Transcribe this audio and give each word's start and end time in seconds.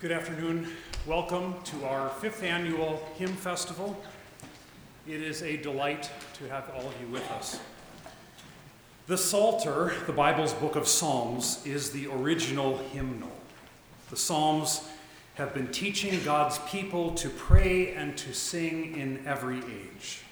Good 0.00 0.12
afternoon. 0.12 0.66
Welcome 1.06 1.56
to 1.64 1.84
our 1.84 2.08
fifth 2.08 2.42
annual 2.42 3.06
Hymn 3.16 3.34
Festival. 3.34 4.02
It 5.06 5.20
is 5.20 5.42
a 5.42 5.58
delight 5.58 6.10
to 6.38 6.48
have 6.48 6.70
all 6.74 6.88
of 6.88 6.94
you 7.02 7.08
with 7.08 7.30
us. 7.32 7.60
The 9.08 9.18
Psalter, 9.18 9.92
the 10.06 10.14
Bible's 10.14 10.54
book 10.54 10.74
of 10.74 10.88
Psalms, 10.88 11.60
is 11.66 11.90
the 11.90 12.06
original 12.06 12.78
hymnal. 12.78 13.28
The 14.08 14.16
Psalms 14.16 14.88
have 15.34 15.52
been 15.52 15.68
teaching 15.68 16.18
God's 16.24 16.58
people 16.60 17.12
to 17.16 17.28
pray 17.28 17.92
and 17.92 18.16
to 18.16 18.32
sing 18.32 18.96
in 18.96 19.22
every 19.26 19.58
age. 19.58 20.22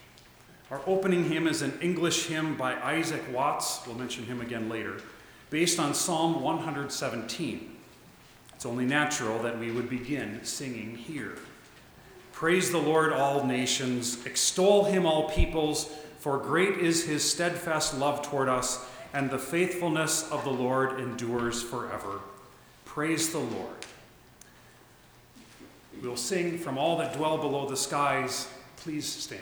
Our 0.71 0.81
opening 0.87 1.25
hymn 1.25 1.47
is 1.47 1.61
an 1.61 1.79
English 1.83 2.29
hymn 2.29 2.57
by 2.57 2.75
Isaac 2.77 3.23
Watts, 3.35 3.87
we'll 3.87 3.97
mention 3.97 4.25
him 4.25 4.41
again 4.41 4.71
later, 4.71 5.03
based 5.51 5.79
on 5.79 5.93
Psalm 5.93 6.41
117. 6.41 7.75
It's 8.59 8.67
only 8.67 8.87
natural 8.87 9.39
that 9.45 9.57
we 9.57 9.71
would 9.71 9.89
begin 9.89 10.41
singing 10.43 10.97
here. 10.97 11.39
Praise 12.33 12.73
the 12.73 12.79
Lord, 12.79 13.13
all 13.13 13.47
nations, 13.47 14.27
extol 14.27 14.83
him, 14.83 15.07
all 15.07 15.29
peoples, 15.31 15.89
for 16.19 16.39
great 16.39 16.79
is 16.79 17.05
his 17.05 17.23
steadfast 17.23 17.97
love 17.97 18.21
toward 18.23 18.49
us, 18.49 18.85
and 19.15 19.31
the 19.31 19.39
faithfulness 19.39 20.29
of 20.33 20.43
the 20.43 20.51
Lord 20.51 20.99
endures 20.99 21.63
forever. 21.63 22.19
Praise 22.85 23.31
the 23.31 23.39
Lord. 23.39 23.87
We'll 26.03 26.17
sing 26.17 26.59
from 26.59 26.79
all 26.79 26.99
that 26.99 27.15
dwell 27.15 27.39
below 27.39 27.69
the 27.69 27.77
skies. 27.77 28.49
Please 28.79 29.07
stand. 29.07 29.41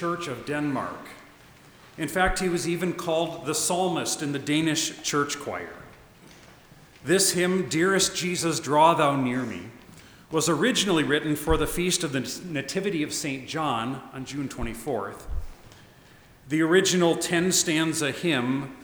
Church 0.00 0.28
of 0.28 0.46
Denmark. 0.46 1.08
In 1.98 2.08
fact, 2.08 2.38
he 2.38 2.48
was 2.48 2.66
even 2.66 2.94
called 2.94 3.44
the 3.44 3.54
psalmist 3.54 4.22
in 4.22 4.32
the 4.32 4.38
Danish 4.38 5.02
church 5.02 5.38
choir. 5.38 5.74
This 7.04 7.32
hymn, 7.32 7.68
Dearest 7.68 8.16
Jesus, 8.16 8.60
Draw 8.60 8.94
Thou 8.94 9.16
Near 9.16 9.42
Me, 9.42 9.64
was 10.30 10.48
originally 10.48 11.02
written 11.02 11.36
for 11.36 11.58
the 11.58 11.66
feast 11.66 12.02
of 12.02 12.12
the 12.12 12.20
Nativity 12.50 13.02
of 13.02 13.12
St. 13.12 13.46
John 13.46 14.00
on 14.14 14.24
June 14.24 14.48
24th. 14.48 15.24
The 16.48 16.62
original 16.62 17.14
10 17.14 17.52
stanza 17.52 18.10
hymn 18.10 18.74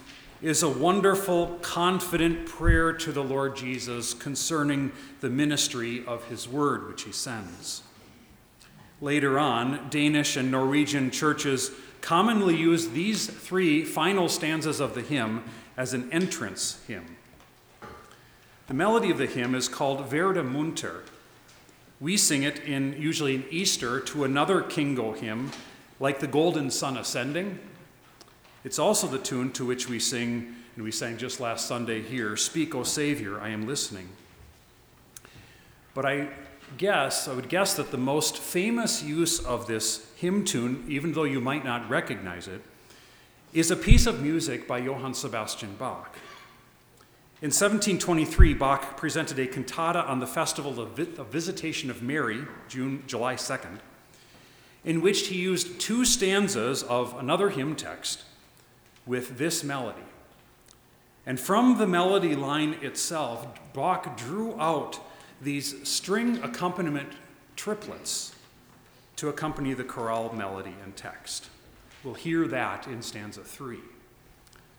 is 0.43 0.63
a 0.63 0.69
wonderful, 0.69 1.59
confident 1.63 2.45
prayer 2.45 2.93
to 2.93 3.11
the 3.11 3.25
Lord 3.25 3.57
Jesus 3.57 4.13
concerning 4.13 4.93
the 5.23 5.31
ministry 5.31 6.05
of 6.07 6.29
his 6.29 6.47
word, 6.47 6.87
which 6.87 7.05
he 7.05 7.13
sends. 7.13 7.85
Later 9.01 9.39
on, 9.39 9.89
Danish 9.91 10.37
and 10.37 10.51
Norwegian 10.51 11.11
churches 11.11 11.71
commonly 12.01 12.57
use 12.57 12.89
these 12.91 13.27
three 13.27 13.85
final 13.85 14.29
stanzas 14.29 14.81
of 14.81 14.95
the 14.95 15.03
hymn 15.03 15.45
as 15.77 15.93
an 15.93 16.11
entrance 16.13 16.83
hymn. 16.87 17.17
The 18.69 18.75
melody 18.75 19.11
of 19.11 19.19
the 19.19 19.27
hymn 19.27 19.55
is 19.55 19.69
called 19.69 20.11
Werde 20.11 20.43
Munter. 20.43 21.03
We 22.01 22.17
sing 22.17 22.43
it 22.43 22.59
in 22.61 22.95
usually 22.99 23.35
in 23.35 23.45
Easter 23.51 24.01
to 24.01 24.25
another 24.25 24.63
Kingo 24.63 25.13
hymn, 25.13 25.53
like 26.01 26.21
the 26.21 26.27
Golden 26.27 26.71
Sun 26.71 26.97
Ascending, 26.97 27.59
it's 28.67 28.81
also 28.81 29.07
the 29.07 29.21
tune 29.21 29.53
to 29.53 29.65
which 29.65 29.89
we 29.89 30.01
sing, 30.01 30.57
and 30.75 30.83
we 30.83 30.91
sang 30.91 31.19
just 31.19 31.39
last 31.39 31.69
Sunday 31.69 32.03
here 32.03 32.37
Speak, 32.37 32.75
O 32.75 32.83
Savior, 32.83 33.41
I 33.41 33.51
am 33.51 33.65
listening. 33.65 34.09
But 35.95 36.05
I 36.05 36.31
guess, 36.79 37.29
I 37.29 37.35
would 37.35 37.49
guess 37.49 37.75
that 37.75 37.91
the 37.91 37.99
most 37.99 38.39
famous 38.39 39.03
use 39.03 39.39
of 39.39 39.67
this 39.67 40.11
hymn 40.17 40.45
tune, 40.45 40.85
even 40.89 41.13
though 41.13 41.25
you 41.25 41.41
might 41.41 41.65
not 41.65 41.89
recognize 41.89 42.49
it, 42.49 42.63
is 43.53 43.71
a 43.71 43.77
piece 43.77 44.07
of 44.07 44.23
music 44.23 44.69
by 44.69 44.79
Johann 44.79 45.15
Sebastian 45.15 45.77
Bach. 45.77 46.17
In 47.43 47.49
1723, 47.49 48.55
Bach 48.55 48.97
presented 48.97 49.39
a 49.39 49.47
cantata 49.47 50.05
on 50.07 50.21
the 50.21 50.27
festival 50.27 50.81
of 50.81 50.97
the 50.97 51.25
Visitation 51.25 51.91
of 51.91 52.03
Mary, 52.03 52.45
June, 52.69 53.03
July 53.07 53.35
2nd, 53.35 53.79
in 54.85 55.01
which 55.01 55.29
he 55.29 55.37
used 55.37 55.79
two 55.79 56.05
stanzas 56.05 56.83
of 56.83 57.19
another 57.19 57.51
hymn 57.51 57.77
text 57.77 58.25
with 59.05 59.39
this 59.39 59.63
melody. 59.63 60.03
And 61.27 61.39
from 61.39 61.79
the 61.79 61.87
melody 61.87 62.35
line 62.35 62.75
itself, 62.83 63.47
Bach 63.73 64.17
drew 64.17 64.59
out 64.61 65.01
these 65.41 65.87
string 65.89 66.43
accompaniment 66.43 67.13
triplets 67.57 68.35
to 69.17 69.29
accompany 69.29 69.75
the 69.75 69.85
chorale 69.85 70.33
melody 70.33 70.75
and 70.83 70.97
text. 70.97 71.49
We'll 72.05 72.15
hear 72.15 72.47
that 72.49 72.87
in 72.87 73.03
stanza 73.03 73.43
three. 73.43 73.81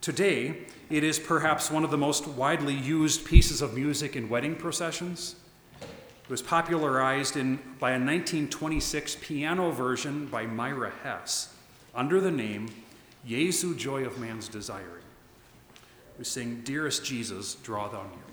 Today, 0.02 0.60
it 0.90 1.04
is 1.04 1.20
perhaps 1.20 1.72
one 1.72 1.84
of 1.84 1.92
the 1.92 1.98
most 1.98 2.28
widely 2.28 2.74
used 2.74 3.26
pieces 3.26 3.62
of 3.62 3.74
music 3.74 4.16
in 4.16 4.30
wedding 4.30 4.56
processions. 4.56 5.36
It 5.82 6.30
was 6.30 6.42
popularized 6.42 7.36
in, 7.36 7.58
by 7.80 7.92
a 7.92 8.00
1926 8.00 9.18
piano 9.22 9.72
version 9.72 10.28
by 10.28 10.46
Myra 10.46 10.92
Hess 11.04 11.54
under 11.96 12.22
the 12.22 12.32
name 12.32 12.70
Jesu 13.26 13.76
Joy 13.76 14.06
of 14.06 14.20
Man's 14.20 14.48
Desiring. 14.48 15.04
We 16.18 16.24
sing, 16.24 16.62
Dearest 16.64 17.04
Jesus, 17.04 17.56
draw 17.56 17.88
thou 17.90 18.04
near. 18.04 18.27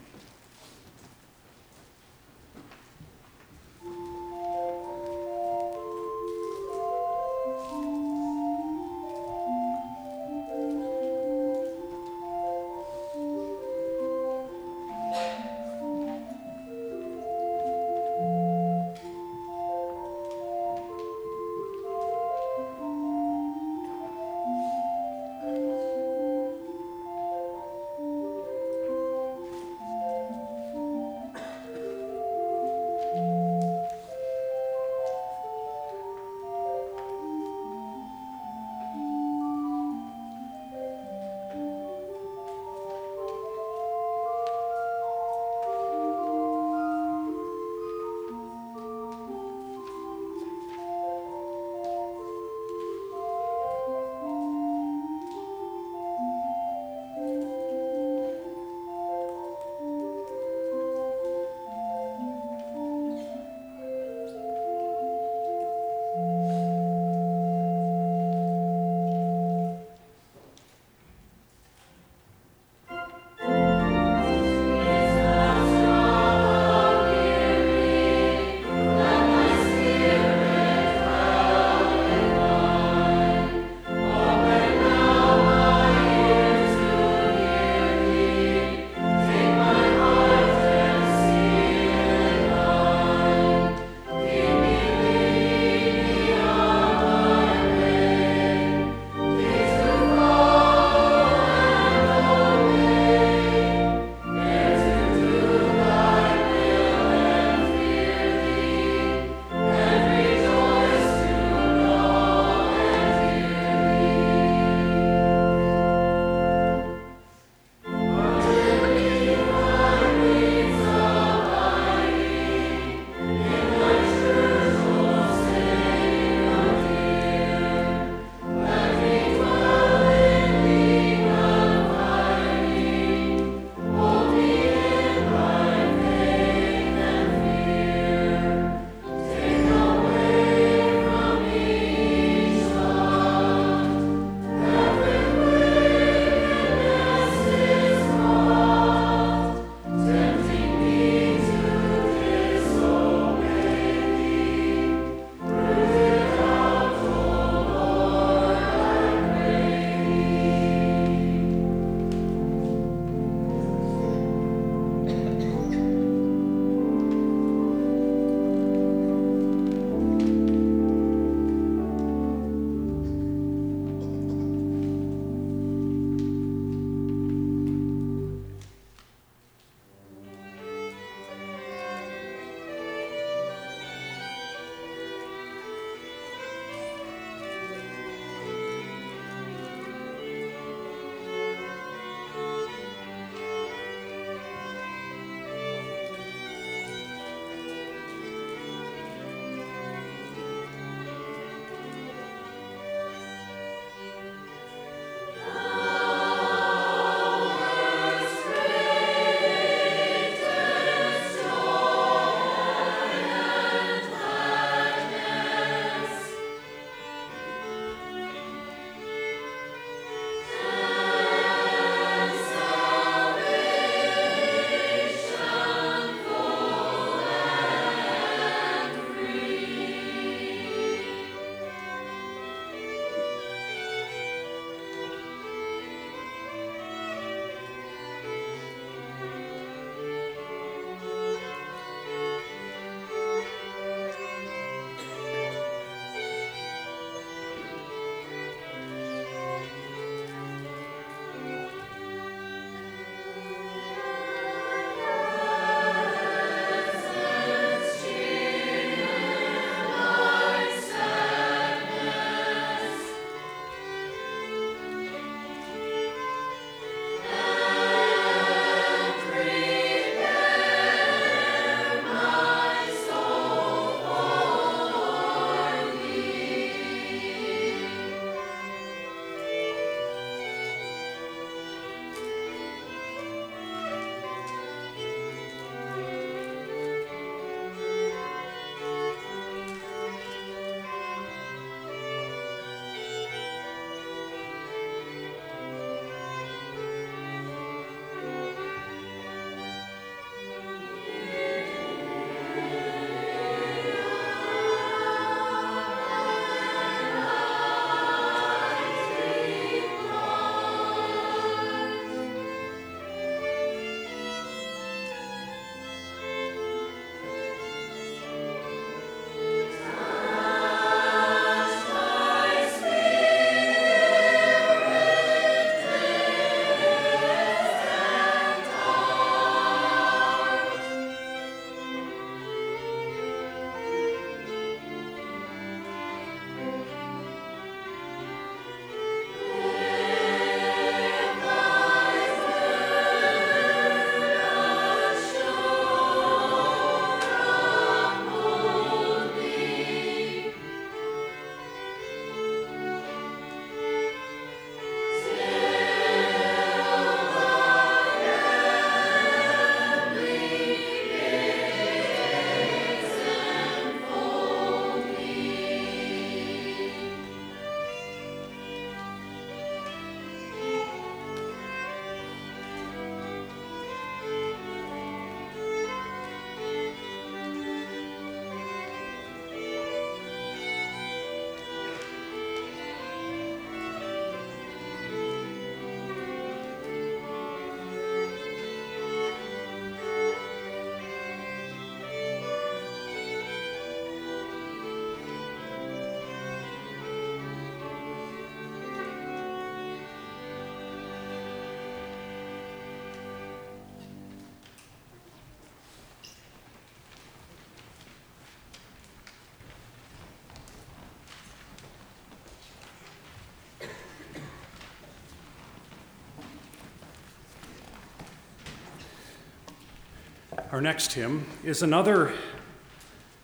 Our 420.73 420.81
next 420.81 421.13
hymn 421.13 421.47
is 421.63 421.83
another 421.83 422.33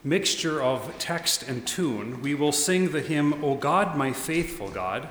mixture 0.02 0.62
of 0.62 0.98
text 0.98 1.42
and 1.42 1.66
tune. 1.66 2.22
We 2.22 2.34
will 2.34 2.50
sing 2.50 2.90
the 2.90 3.02
hymn, 3.02 3.44
O 3.44 3.54
God, 3.54 3.96
my 3.96 4.12
faithful 4.12 4.70
God, 4.70 5.06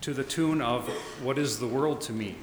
to 0.00 0.14
the 0.14 0.24
tune 0.24 0.62
of 0.62 0.88
What 1.22 1.38
is 1.38 1.58
the 1.58 1.66
World 1.66 2.00
to 2.02 2.12
Me? 2.12 2.36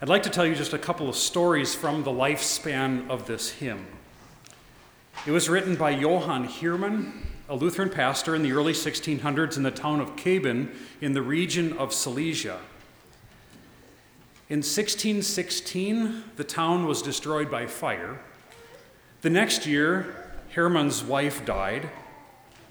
I'd 0.00 0.08
like 0.08 0.22
to 0.24 0.30
tell 0.30 0.44
you 0.44 0.54
just 0.54 0.74
a 0.74 0.78
couple 0.78 1.08
of 1.08 1.16
stories 1.16 1.74
from 1.74 2.04
the 2.04 2.10
lifespan 2.10 3.08
of 3.08 3.26
this 3.26 3.50
hymn. 3.50 3.86
It 5.26 5.30
was 5.30 5.48
written 5.48 5.74
by 5.74 5.90
Johann 5.90 6.46
Heermann, 6.46 7.12
a 7.48 7.56
Lutheran 7.56 7.90
pastor 7.90 8.34
in 8.34 8.42
the 8.42 8.52
early 8.52 8.74
1600s 8.74 9.56
in 9.56 9.62
the 9.62 9.70
town 9.70 10.00
of 10.00 10.14
Köben 10.16 10.74
in 11.00 11.14
the 11.14 11.22
region 11.22 11.72
of 11.78 11.92
Silesia. 11.94 12.58
In 14.52 14.58
1616, 14.58 16.24
the 16.36 16.44
town 16.44 16.86
was 16.86 17.00
destroyed 17.00 17.50
by 17.50 17.64
fire. 17.64 18.20
The 19.22 19.30
next 19.30 19.64
year, 19.64 20.14
Heermann's 20.50 21.02
wife 21.02 21.46
died. 21.46 21.88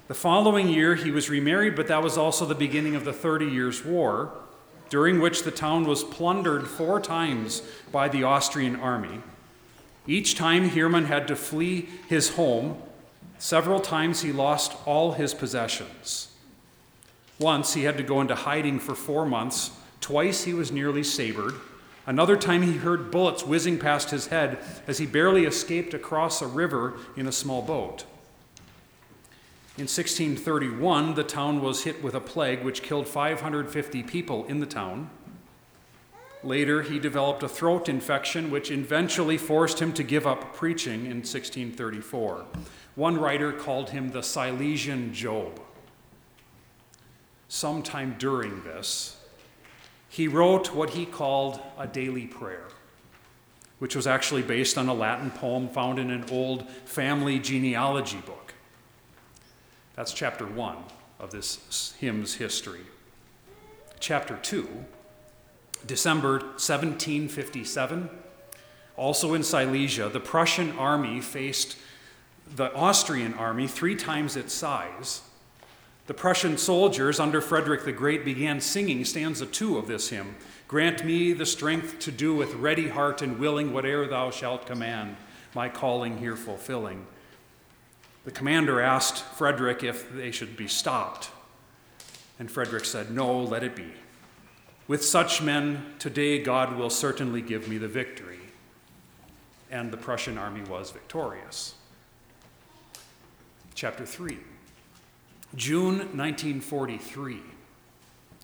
The 0.06 0.14
following 0.14 0.68
year, 0.68 0.94
he 0.94 1.10
was 1.10 1.28
remarried, 1.28 1.74
but 1.74 1.88
that 1.88 2.00
was 2.00 2.16
also 2.16 2.46
the 2.46 2.54
beginning 2.54 2.94
of 2.94 3.04
the 3.04 3.12
Thirty 3.12 3.46
Years' 3.46 3.84
War, 3.84 4.32
during 4.90 5.20
which 5.20 5.42
the 5.42 5.50
town 5.50 5.84
was 5.84 6.04
plundered 6.04 6.68
four 6.68 7.00
times 7.00 7.62
by 7.90 8.06
the 8.06 8.22
Austrian 8.22 8.76
army. 8.76 9.20
Each 10.06 10.36
time, 10.36 10.68
Hermann 10.68 11.06
had 11.06 11.26
to 11.26 11.34
flee 11.34 11.88
his 12.08 12.36
home. 12.36 12.80
Several 13.38 13.80
times, 13.80 14.22
he 14.22 14.30
lost 14.30 14.76
all 14.86 15.14
his 15.14 15.34
possessions. 15.34 16.30
Once, 17.40 17.74
he 17.74 17.82
had 17.82 17.96
to 17.96 18.04
go 18.04 18.20
into 18.20 18.36
hiding 18.36 18.78
for 18.78 18.94
four 18.94 19.26
months. 19.26 19.72
Twice, 20.00 20.44
he 20.44 20.54
was 20.54 20.70
nearly 20.70 21.02
sabred. 21.02 21.54
Another 22.06 22.36
time 22.36 22.62
he 22.62 22.78
heard 22.78 23.10
bullets 23.10 23.46
whizzing 23.46 23.78
past 23.78 24.10
his 24.10 24.26
head 24.28 24.58
as 24.86 24.98
he 24.98 25.06
barely 25.06 25.44
escaped 25.44 25.94
across 25.94 26.42
a 26.42 26.46
river 26.46 26.94
in 27.16 27.28
a 27.28 27.32
small 27.32 27.62
boat. 27.62 28.04
In 29.78 29.84
1631, 29.84 31.14
the 31.14 31.24
town 31.24 31.62
was 31.62 31.84
hit 31.84 32.02
with 32.02 32.14
a 32.14 32.20
plague 32.20 32.62
which 32.62 32.82
killed 32.82 33.08
550 33.08 34.02
people 34.02 34.44
in 34.46 34.60
the 34.60 34.66
town. 34.66 35.08
Later, 36.44 36.82
he 36.82 36.98
developed 36.98 37.42
a 37.42 37.48
throat 37.48 37.88
infection 37.88 38.50
which 38.50 38.70
eventually 38.70 39.38
forced 39.38 39.80
him 39.80 39.92
to 39.92 40.02
give 40.02 40.26
up 40.26 40.54
preaching 40.54 41.06
in 41.06 41.18
1634. 41.18 42.44
One 42.96 43.16
writer 43.16 43.52
called 43.52 43.90
him 43.90 44.10
the 44.10 44.22
Silesian 44.22 45.14
Job. 45.14 45.60
Sometime 47.48 48.16
during 48.18 48.64
this, 48.64 49.21
he 50.12 50.28
wrote 50.28 50.74
what 50.74 50.90
he 50.90 51.06
called 51.06 51.58
a 51.78 51.86
daily 51.86 52.26
prayer, 52.26 52.66
which 53.78 53.96
was 53.96 54.06
actually 54.06 54.42
based 54.42 54.76
on 54.76 54.86
a 54.86 54.92
Latin 54.92 55.30
poem 55.30 55.70
found 55.70 55.98
in 55.98 56.10
an 56.10 56.26
old 56.30 56.68
family 56.84 57.38
genealogy 57.38 58.18
book. 58.18 58.52
That's 59.94 60.12
chapter 60.12 60.44
one 60.44 60.76
of 61.18 61.30
this 61.30 61.94
hymn's 61.98 62.34
history. 62.34 62.82
Chapter 64.00 64.36
two, 64.42 64.84
December 65.86 66.40
1757, 66.40 68.10
also 68.98 69.32
in 69.32 69.42
Silesia, 69.42 70.10
the 70.10 70.20
Prussian 70.20 70.72
army 70.72 71.22
faced 71.22 71.78
the 72.54 72.70
Austrian 72.74 73.32
army 73.32 73.66
three 73.66 73.96
times 73.96 74.36
its 74.36 74.52
size 74.52 75.22
the 76.12 76.18
Prussian 76.18 76.58
soldiers 76.58 77.18
under 77.18 77.40
Frederick 77.40 77.86
the 77.86 77.90
Great 77.90 78.22
began 78.22 78.60
singing 78.60 79.02
stanza 79.02 79.46
two 79.46 79.78
of 79.78 79.86
this 79.86 80.10
hymn 80.10 80.36
Grant 80.68 81.06
me 81.06 81.32
the 81.32 81.46
strength 81.46 82.00
to 82.00 82.12
do 82.12 82.34
with 82.34 82.52
ready 82.56 82.88
heart 82.88 83.22
and 83.22 83.38
willing 83.38 83.72
whate'er 83.72 84.06
thou 84.06 84.30
shalt 84.30 84.66
command, 84.66 85.16
my 85.54 85.70
calling 85.70 86.18
here 86.18 86.36
fulfilling. 86.36 87.06
The 88.26 88.30
commander 88.30 88.78
asked 88.78 89.24
Frederick 89.24 89.82
if 89.82 90.12
they 90.12 90.30
should 90.30 90.54
be 90.54 90.68
stopped. 90.68 91.30
And 92.38 92.50
Frederick 92.50 92.84
said, 92.84 93.10
No, 93.10 93.42
let 93.42 93.64
it 93.64 93.74
be. 93.74 93.94
With 94.86 95.02
such 95.02 95.40
men, 95.40 95.94
today 95.98 96.42
God 96.42 96.76
will 96.76 96.90
certainly 96.90 97.40
give 97.40 97.68
me 97.68 97.78
the 97.78 97.88
victory. 97.88 98.50
And 99.70 99.90
the 99.90 99.96
Prussian 99.96 100.36
army 100.36 100.60
was 100.60 100.90
victorious. 100.90 101.74
Chapter 103.74 104.04
3. 104.04 104.51
June 105.54 105.98
1943, 106.16 107.40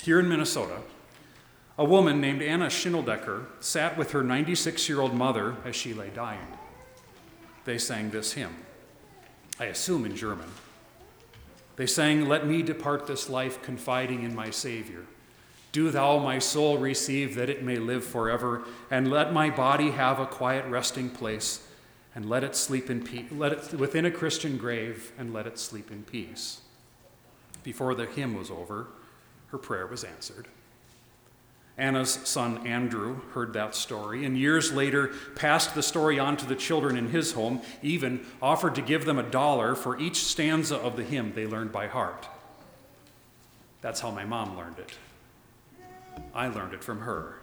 here 0.03 0.21
in 0.21 0.29
Minnesota, 0.29 0.83
a 1.79 1.85
woman 1.85 2.21
named 2.21 2.43
Anna 2.43 2.67
Schindeldecker 2.67 3.47
sat 3.61 3.97
with 3.97 4.11
her 4.11 4.23
96 4.23 4.91
year 4.91 5.01
old 5.01 5.15
mother 5.15 5.57
as 5.65 5.75
she 5.75 5.95
lay 5.95 6.11
dying. 6.11 6.47
They 7.65 7.79
sang 7.79 8.11
this 8.11 8.33
hymn, 8.33 8.55
I 9.59 9.67
assume 9.67 10.05
in 10.05 10.17
German. 10.17 10.51
They 11.77 11.87
sang, 11.87 12.29
Let 12.29 12.47
me 12.47 12.61
depart 12.61 13.07
this 13.07 13.31
life 13.31 13.63
confiding 13.63 14.23
in 14.23 14.35
my 14.35 14.51
Savior. 14.51 15.07
Do 15.73 15.91
thou 15.91 16.19
my 16.19 16.39
soul 16.39 16.77
receive 16.77 17.37
that 17.37 17.49
it 17.49 17.63
may 17.63 17.77
live 17.77 18.05
forever, 18.05 18.65
and 18.91 19.11
let 19.11 19.33
my 19.33 19.49
body 19.49 19.93
have 19.93 20.21
a 20.21 20.27
quiet 20.27 20.67
resting 20.67 21.09
place, 21.09 21.67
and 22.15 22.29
let 22.29 22.45
it 22.45 22.55
sleep 22.55 22.91
in 22.91 23.03
peace, 23.03 23.33
let 23.33 23.53
it 23.53 23.73
within 23.73 24.05
a 24.05 24.11
Christian 24.11 24.59
grave, 24.59 25.13
and 25.17 25.33
let 25.33 25.47
it 25.47 25.59
sleep 25.59 25.91
in 25.91 26.03
peace. 26.03 26.61
Before 27.69 27.95
the 27.95 28.07
hymn 28.07 28.35
was 28.35 28.51
over, 28.51 28.87
her 29.49 29.59
prayer 29.59 29.87
was 29.87 30.03
answered. 30.03 30.49
Anna's 31.77 32.15
son 32.25 32.67
Andrew 32.67 33.21
heard 33.35 33.53
that 33.53 33.75
story 33.75 34.25
and 34.25 34.39
years 34.39 34.73
later 34.73 35.09
passed 35.37 35.75
the 35.75 35.83
story 35.83 36.19
on 36.19 36.39
to 36.39 36.47
the 36.47 36.55
children 36.55 36.97
in 36.97 37.11
his 37.11 37.33
home, 37.33 37.61
even 37.83 38.25
offered 38.41 38.75
to 38.77 38.81
give 38.81 39.05
them 39.05 39.19
a 39.19 39.23
dollar 39.23 39.75
for 39.75 40.01
each 40.01 40.17
stanza 40.17 40.77
of 40.77 40.97
the 40.97 41.05
hymn 41.05 41.35
they 41.35 41.47
learned 41.47 41.71
by 41.71 41.89
heart. 41.89 42.27
That's 43.83 44.01
how 44.01 44.13
my 44.13 44.25
mom 44.25 44.57
learned 44.57 44.79
it. 44.79 44.95
I 46.35 46.49
learned 46.49 46.73
it 46.73 46.83
from 46.83 47.01
her. 47.01 47.35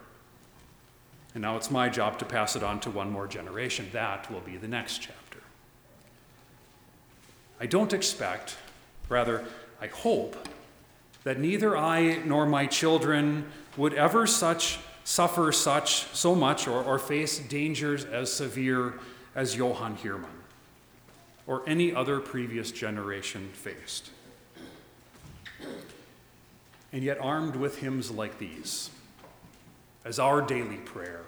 And 1.35 1.43
now 1.43 1.55
it's 1.55 1.69
my 1.69 1.87
job 1.87 2.17
to 2.17 2.25
pass 2.25 2.55
it 2.55 2.63
on 2.63 2.79
to 2.79 2.89
one 2.89 3.11
more 3.11 3.27
generation. 3.27 3.89
That 3.93 4.31
will 4.31 4.41
be 4.41 4.57
the 4.57 4.67
next 4.67 5.03
chapter. 5.03 5.43
I 7.59 7.67
don't 7.67 7.93
expect, 7.93 8.57
rather, 9.07 9.45
I 9.85 9.87
hope 9.89 10.35
that 11.25 11.39
neither 11.39 11.77
I 11.77 12.17
nor 12.25 12.47
my 12.47 12.65
children 12.65 13.45
would 13.77 13.93
ever 13.93 14.25
such 14.25 14.79
suffer 15.03 15.51
such 15.51 16.05
so 16.07 16.33
much 16.33 16.67
or, 16.67 16.83
or 16.83 16.97
face 16.97 17.37
dangers 17.37 18.03
as 18.03 18.33
severe 18.33 18.95
as 19.35 19.55
Johann 19.55 19.95
Heermann 19.97 20.41
or 21.45 21.61
any 21.67 21.93
other 21.93 22.19
previous 22.19 22.71
generation 22.71 23.47
faced. 23.53 24.09
And 26.91 27.03
yet, 27.03 27.19
armed 27.21 27.55
with 27.55 27.77
hymns 27.77 28.09
like 28.09 28.39
these, 28.39 28.89
as 30.03 30.17
our 30.17 30.41
daily 30.41 30.77
prayer, 30.77 31.25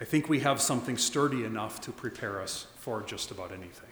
I 0.00 0.04
think 0.04 0.30
we 0.30 0.40
have 0.40 0.58
something 0.58 0.96
sturdy 0.96 1.44
enough 1.44 1.82
to 1.82 1.92
prepare 1.92 2.40
us 2.40 2.66
for 2.76 3.02
just 3.02 3.30
about 3.30 3.52
anything. 3.52 3.91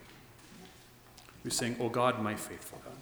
We 1.42 1.50
sing, 1.50 1.76
O 1.80 1.85
oh 1.85 1.88
God, 1.88 2.23
my 2.23 2.35
faithful 2.35 2.80
God. 2.85 3.00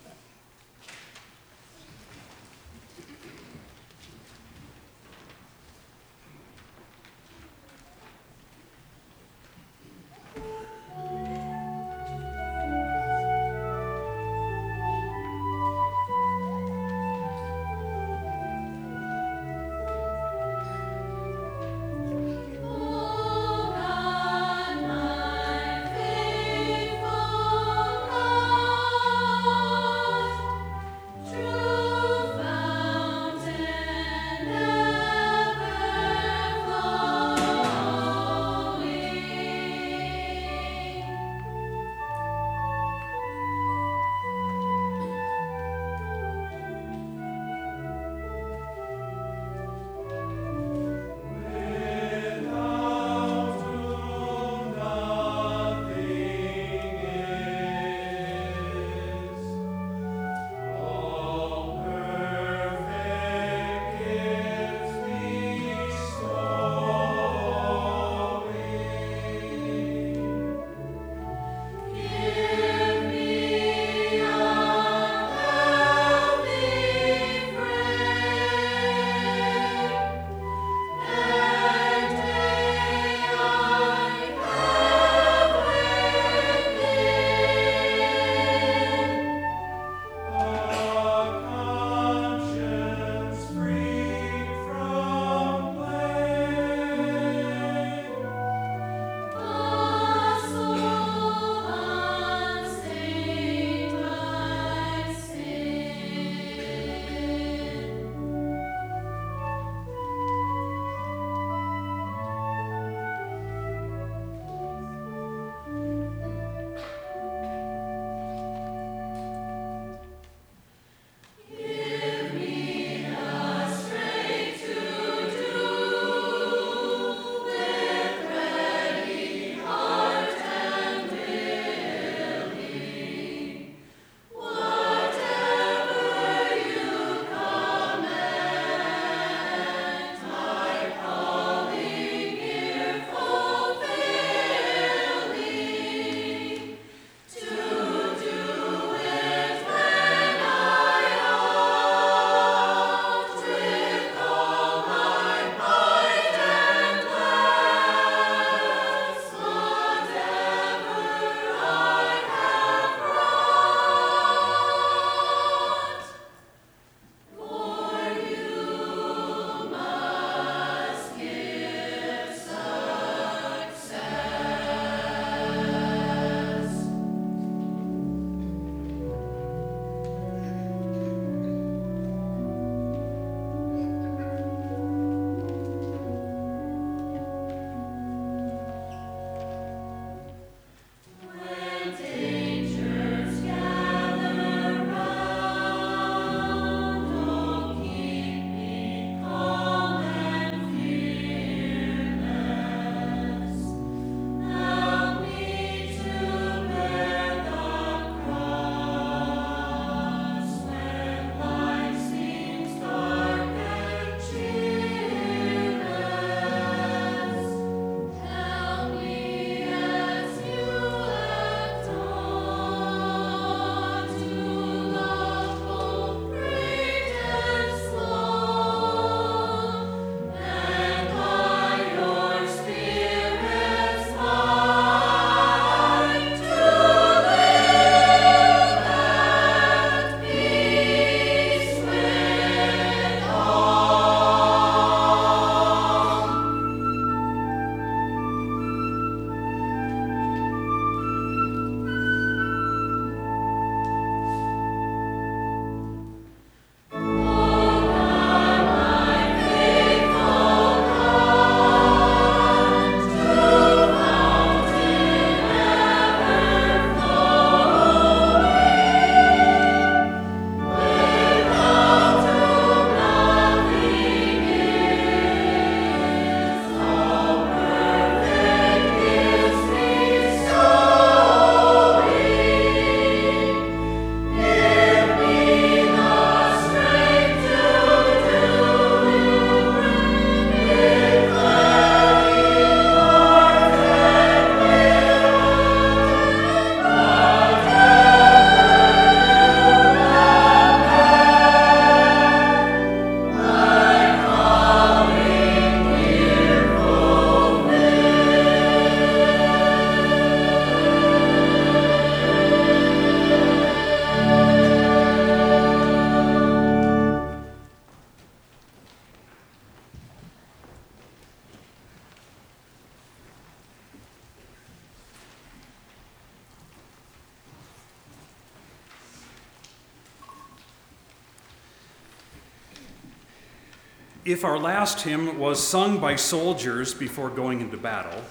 If 334.38 334.44
our 334.44 334.56
last 334.56 335.00
hymn 335.00 335.40
was 335.40 335.66
sung 335.66 335.98
by 335.98 336.14
soldiers 336.14 336.94
before 336.94 337.28
going 337.28 337.60
into 337.60 337.76
battle, 337.76 338.22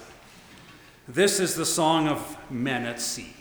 this 1.06 1.38
is 1.38 1.54
the 1.54 1.66
song 1.66 2.08
of 2.08 2.38
men 2.50 2.86
at 2.86 2.98
sea. 2.98 3.34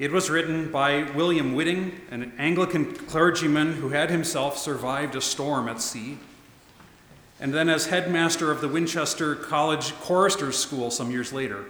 It 0.00 0.10
was 0.10 0.28
written 0.28 0.72
by 0.72 1.04
William 1.12 1.54
Whiting, 1.54 2.00
an 2.10 2.32
Anglican 2.36 2.96
clergyman 2.96 3.74
who 3.74 3.90
had 3.90 4.10
himself 4.10 4.58
survived 4.58 5.14
a 5.14 5.20
storm 5.20 5.68
at 5.68 5.80
sea. 5.80 6.18
And 7.38 7.54
then, 7.54 7.68
as 7.68 7.86
headmaster 7.86 8.50
of 8.50 8.60
the 8.60 8.66
Winchester 8.66 9.36
College 9.36 9.94
Choristers 10.00 10.58
School 10.58 10.90
some 10.90 11.12
years 11.12 11.32
later, 11.32 11.64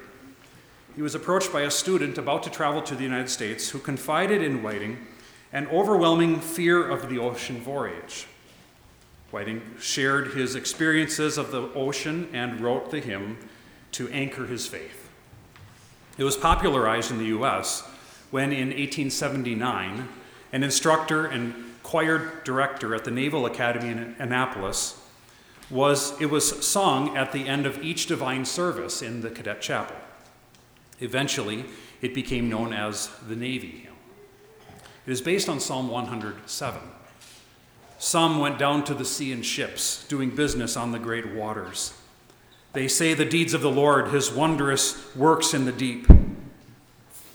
he 0.97 1.03
was 1.03 1.15
approached 1.15 1.53
by 1.53 1.61
a 1.61 1.71
student 1.71 2.17
about 2.17 2.45
to 2.45 2.51
travel 2.51 2.81
to 2.81 2.95
the 2.95 3.05
United 3.05 3.29
States 3.29 3.69
who 3.69 3.79
confided 3.79 4.41
in 4.41 4.63
Whiting 4.63 5.07
an 5.53 5.67
overwhelming 5.67 6.41
fear 6.41 6.89
of 6.89 7.11
the 7.11 7.19
ocean 7.19 7.61
voyage. 7.61 8.27
Whiting 9.31 9.63
shared 9.81 10.35
his 10.35 10.55
experiences 10.55 11.39
of 11.39 11.53
the 11.53 11.63
ocean 11.75 12.29
and 12.33 12.61
wrote 12.61 12.91
the 12.91 13.01
hymn 13.01 13.39
to 13.93 14.09
anchor 14.11 14.47
his 14.47 14.67
faith. 14.67 15.09
It 16.19 16.25
was 16.25 16.37
popularized 16.37 17.11
in 17.11 17.19
the 17.19 17.27
U.S. 17.27 17.83
when, 18.31 18.53
in 18.53 18.69
1879, 18.69 20.09
an 20.53 20.63
instructor 20.63 21.27
and 21.27 21.55
choir 21.83 22.41
director 22.45 22.95
at 22.95 23.05
the 23.05 23.11
Naval 23.11 23.47
Academy 23.47 23.89
in 23.89 24.17
Annapolis 24.19 25.01
was 25.71 26.21
it 26.21 26.27
was 26.27 26.67
sung 26.67 27.17
at 27.17 27.33
the 27.33 27.47
end 27.47 27.65
of 27.65 27.83
each 27.83 28.07
divine 28.07 28.45
service 28.45 29.03
in 29.03 29.21
the 29.21 29.31
cadet 29.31 29.61
chapel. 29.61 29.97
Eventually, 30.99 31.65
it 32.03 32.15
became 32.15 32.49
known 32.49 32.73
as 32.73 33.09
the 33.27 33.37
Navy 33.37 33.71
hymn. 33.85 33.95
It 35.07 35.13
is 35.13 35.21
based 35.21 35.49
on 35.49 35.61
Psalm 35.61 35.89
107. 35.89 36.81
Some 38.01 38.39
went 38.39 38.59
down 38.59 38.85
to 38.85 38.95
the 38.95 39.05
sea 39.05 39.31
in 39.31 39.43
ships, 39.43 40.07
doing 40.09 40.31
business 40.31 40.75
on 40.75 40.91
the 40.91 40.99
great 40.99 41.35
waters. 41.35 41.93
They 42.73 42.89
say 42.89 43.13
the 43.13 43.27
deeds 43.27 43.53
of 43.53 43.61
the 43.61 43.71
Lord, 43.71 44.09
his 44.09 44.33
wondrous 44.33 45.15
works 45.15 45.53
in 45.53 45.67
the 45.67 45.73
deep. 45.73 46.07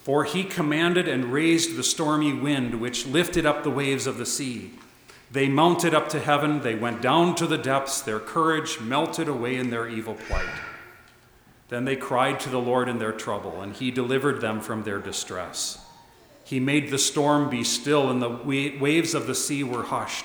For 0.02 0.24
he 0.24 0.42
commanded 0.42 1.06
and 1.06 1.32
raised 1.32 1.76
the 1.76 1.84
stormy 1.84 2.32
wind, 2.32 2.80
which 2.80 3.06
lifted 3.06 3.46
up 3.46 3.62
the 3.62 3.70
waves 3.70 4.08
of 4.08 4.18
the 4.18 4.26
sea. 4.26 4.72
They 5.30 5.48
mounted 5.48 5.94
up 5.94 6.08
to 6.08 6.18
heaven, 6.18 6.62
they 6.62 6.74
went 6.74 7.00
down 7.00 7.36
to 7.36 7.46
the 7.46 7.58
depths, 7.58 8.00
their 8.00 8.18
courage 8.18 8.80
melted 8.80 9.28
away 9.28 9.54
in 9.54 9.70
their 9.70 9.88
evil 9.88 10.14
plight. 10.14 10.48
Then 11.68 11.84
they 11.84 11.96
cried 11.96 12.40
to 12.40 12.48
the 12.48 12.60
Lord 12.60 12.88
in 12.88 12.98
their 12.98 13.12
trouble, 13.12 13.62
and 13.62 13.72
he 13.72 13.92
delivered 13.92 14.40
them 14.40 14.60
from 14.60 14.82
their 14.82 14.98
distress. 14.98 15.78
He 16.42 16.58
made 16.58 16.90
the 16.90 16.98
storm 16.98 17.48
be 17.48 17.62
still, 17.62 18.10
and 18.10 18.20
the 18.20 18.28
waves 18.80 19.14
of 19.14 19.28
the 19.28 19.34
sea 19.36 19.62
were 19.62 19.84
hushed. 19.84 20.24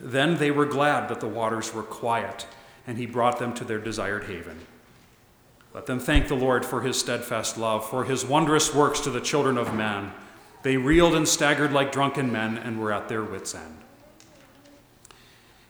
Then 0.00 0.38
they 0.38 0.50
were 0.50 0.66
glad 0.66 1.08
that 1.08 1.20
the 1.20 1.28
waters 1.28 1.74
were 1.74 1.82
quiet, 1.82 2.46
and 2.86 2.96
he 2.96 3.06
brought 3.06 3.38
them 3.38 3.54
to 3.54 3.64
their 3.64 3.78
desired 3.78 4.24
haven. 4.24 4.66
Let 5.74 5.86
them 5.86 6.00
thank 6.00 6.28
the 6.28 6.34
Lord 6.34 6.64
for 6.64 6.80
his 6.80 6.98
steadfast 6.98 7.56
love, 7.56 7.88
for 7.88 8.04
his 8.04 8.24
wondrous 8.24 8.74
works 8.74 9.00
to 9.00 9.10
the 9.10 9.20
children 9.20 9.56
of 9.56 9.74
man. 9.74 10.12
They 10.62 10.76
reeled 10.76 11.14
and 11.14 11.28
staggered 11.28 11.72
like 11.72 11.92
drunken 11.92 12.32
men 12.32 12.58
and 12.58 12.80
were 12.80 12.92
at 12.92 13.08
their 13.08 13.22
wits' 13.22 13.54
end. 13.54 13.76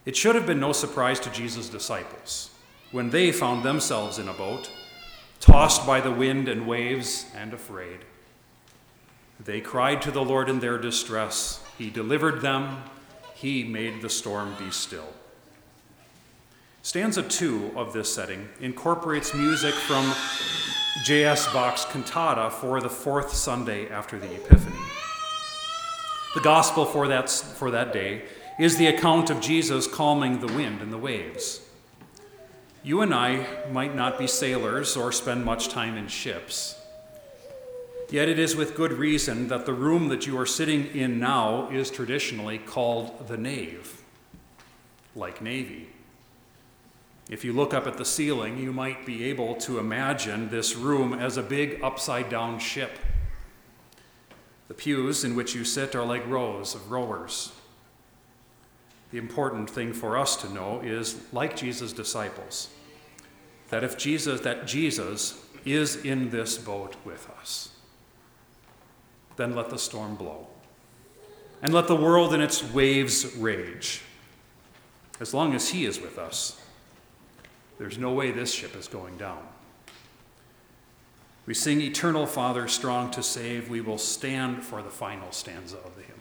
It 0.06 0.16
should 0.16 0.34
have 0.34 0.46
been 0.46 0.60
no 0.60 0.72
surprise 0.72 1.20
to 1.20 1.30
Jesus' 1.30 1.68
disciples 1.68 2.50
when 2.90 3.10
they 3.10 3.30
found 3.30 3.62
themselves 3.62 4.18
in 4.18 4.28
a 4.28 4.32
boat, 4.32 4.70
tossed 5.38 5.86
by 5.86 6.00
the 6.00 6.10
wind 6.10 6.48
and 6.48 6.66
waves 6.66 7.26
and 7.36 7.52
afraid. 7.52 8.00
They 9.38 9.60
cried 9.60 10.02
to 10.02 10.10
the 10.10 10.24
Lord 10.24 10.48
in 10.48 10.60
their 10.60 10.78
distress. 10.78 11.62
He 11.78 11.90
delivered 11.90 12.40
them 12.40 12.82
he 13.40 13.64
made 13.64 14.02
the 14.02 14.10
storm 14.10 14.54
be 14.58 14.70
still. 14.70 15.12
Stanza 16.82 17.22
two 17.22 17.70
of 17.74 17.92
this 17.92 18.12
setting 18.14 18.48
incorporates 18.60 19.34
music 19.34 19.74
from 19.74 20.12
J.S. 21.04 21.50
Bach's 21.52 21.86
cantata 21.86 22.50
for 22.50 22.80
the 22.80 22.90
fourth 22.90 23.32
Sunday 23.32 23.88
after 23.88 24.18
the 24.18 24.34
Epiphany. 24.34 24.76
The 26.34 26.40
gospel 26.40 26.84
for 26.84 27.08
that, 27.08 27.30
for 27.30 27.70
that 27.70 27.92
day 27.92 28.24
is 28.58 28.76
the 28.76 28.86
account 28.86 29.30
of 29.30 29.40
Jesus 29.40 29.86
calming 29.86 30.40
the 30.40 30.52
wind 30.52 30.82
and 30.82 30.92
the 30.92 30.98
waves. 30.98 31.60
You 32.82 33.00
and 33.00 33.14
I 33.14 33.46
might 33.70 33.94
not 33.94 34.18
be 34.18 34.26
sailors 34.26 34.96
or 34.96 35.12
spend 35.12 35.44
much 35.44 35.68
time 35.68 35.96
in 35.96 36.08
ships. 36.08 36.79
Yet 38.10 38.28
it 38.28 38.40
is 38.40 38.56
with 38.56 38.74
good 38.74 38.92
reason 38.92 39.46
that 39.48 39.66
the 39.66 39.72
room 39.72 40.08
that 40.08 40.26
you 40.26 40.36
are 40.36 40.46
sitting 40.46 40.86
in 40.86 41.20
now 41.20 41.70
is 41.70 41.92
traditionally 41.92 42.58
called 42.58 43.28
the 43.28 43.36
nave, 43.36 44.02
like 45.14 45.40
Navy. 45.40 45.90
If 47.28 47.44
you 47.44 47.52
look 47.52 47.72
up 47.72 47.86
at 47.86 47.98
the 47.98 48.04
ceiling, 48.04 48.58
you 48.58 48.72
might 48.72 49.06
be 49.06 49.22
able 49.26 49.54
to 49.56 49.78
imagine 49.78 50.48
this 50.48 50.74
room 50.74 51.12
as 51.12 51.36
a 51.36 51.42
big 51.42 51.80
upside 51.84 52.28
down 52.28 52.58
ship. 52.58 52.98
The 54.66 54.74
pews 54.74 55.22
in 55.22 55.36
which 55.36 55.54
you 55.54 55.64
sit 55.64 55.94
are 55.94 56.04
like 56.04 56.26
rows 56.26 56.74
of 56.74 56.90
rowers. 56.90 57.52
The 59.12 59.18
important 59.18 59.70
thing 59.70 59.92
for 59.92 60.18
us 60.18 60.34
to 60.36 60.52
know 60.52 60.80
is, 60.80 61.20
like 61.32 61.54
Jesus' 61.54 61.92
disciples, 61.92 62.70
that 63.68 63.84
if 63.84 63.96
Jesus, 63.96 64.40
that 64.40 64.66
Jesus 64.66 65.44
is 65.64 65.94
in 66.04 66.30
this 66.30 66.58
boat 66.58 66.96
with 67.04 67.30
us 67.38 67.69
then 69.40 69.54
let 69.54 69.70
the 69.70 69.78
storm 69.78 70.14
blow. 70.16 70.46
And 71.62 71.72
let 71.72 71.88
the 71.88 71.96
world 71.96 72.34
and 72.34 72.42
its 72.42 72.62
waves 72.62 73.34
rage. 73.36 74.02
As 75.18 75.32
long 75.32 75.54
as 75.54 75.70
He 75.70 75.86
is 75.86 76.00
with 76.00 76.18
us, 76.18 76.60
there's 77.78 77.98
no 77.98 78.12
way 78.12 78.30
this 78.30 78.52
ship 78.52 78.76
is 78.76 78.86
going 78.86 79.16
down. 79.16 79.42
We 81.46 81.54
sing 81.54 81.80
Eternal 81.80 82.26
Father, 82.26 82.68
strong 82.68 83.10
to 83.12 83.22
save. 83.22 83.70
We 83.70 83.80
will 83.80 83.98
stand 83.98 84.62
for 84.62 84.82
the 84.82 84.90
final 84.90 85.32
stanza 85.32 85.78
of 85.78 85.96
the 85.96 86.02
hymn. 86.02 86.20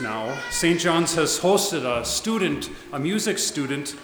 Now, 0.00 0.36
St. 0.50 0.80
John's 0.80 1.14
has 1.14 1.40
hosted 1.40 1.84
a 1.84 2.04
student, 2.04 2.70
a 2.92 2.98
music 2.98 3.38
student 3.38 3.94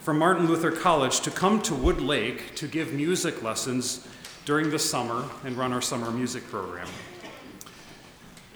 from 0.00 0.18
Martin 0.18 0.46
Luther 0.46 0.70
College 0.70 1.20
to 1.20 1.30
come 1.30 1.62
to 1.62 1.74
Wood 1.74 2.00
Lake 2.00 2.54
to 2.56 2.66
give 2.66 2.92
music 2.92 3.42
lessons 3.42 4.06
during 4.44 4.70
the 4.70 4.78
summer 4.78 5.28
and 5.44 5.56
run 5.56 5.72
our 5.72 5.80
summer 5.80 6.10
music 6.10 6.46
program. 6.48 6.88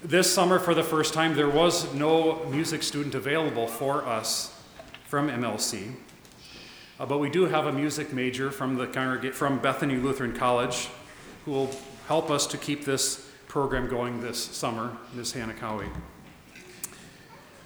This 0.02 0.32
summer, 0.32 0.58
for 0.58 0.74
the 0.74 0.82
first 0.82 1.14
time, 1.14 1.34
there 1.34 1.48
was 1.48 1.92
no 1.94 2.44
music 2.46 2.82
student 2.82 3.14
available 3.14 3.66
for 3.66 4.04
us 4.04 4.60
from 5.04 5.28
MLC. 5.28 5.92
Uh, 6.98 7.06
but 7.06 7.18
we 7.18 7.30
do 7.30 7.46
have 7.46 7.66
a 7.66 7.72
music 7.72 8.12
major 8.12 8.50
from, 8.50 8.76
the 8.76 8.86
congreg- 8.86 9.34
from 9.34 9.58
Bethany 9.58 9.96
Lutheran 9.96 10.34
College 10.34 10.88
who 11.44 11.52
will 11.52 11.70
help 12.08 12.30
us 12.30 12.46
to 12.48 12.58
keep 12.58 12.84
this 12.84 13.30
program 13.46 13.88
going 13.88 14.20
this 14.20 14.42
summer, 14.42 14.96
Ms. 15.14 15.32
Hannah 15.32 15.54
Cowie. 15.54 15.88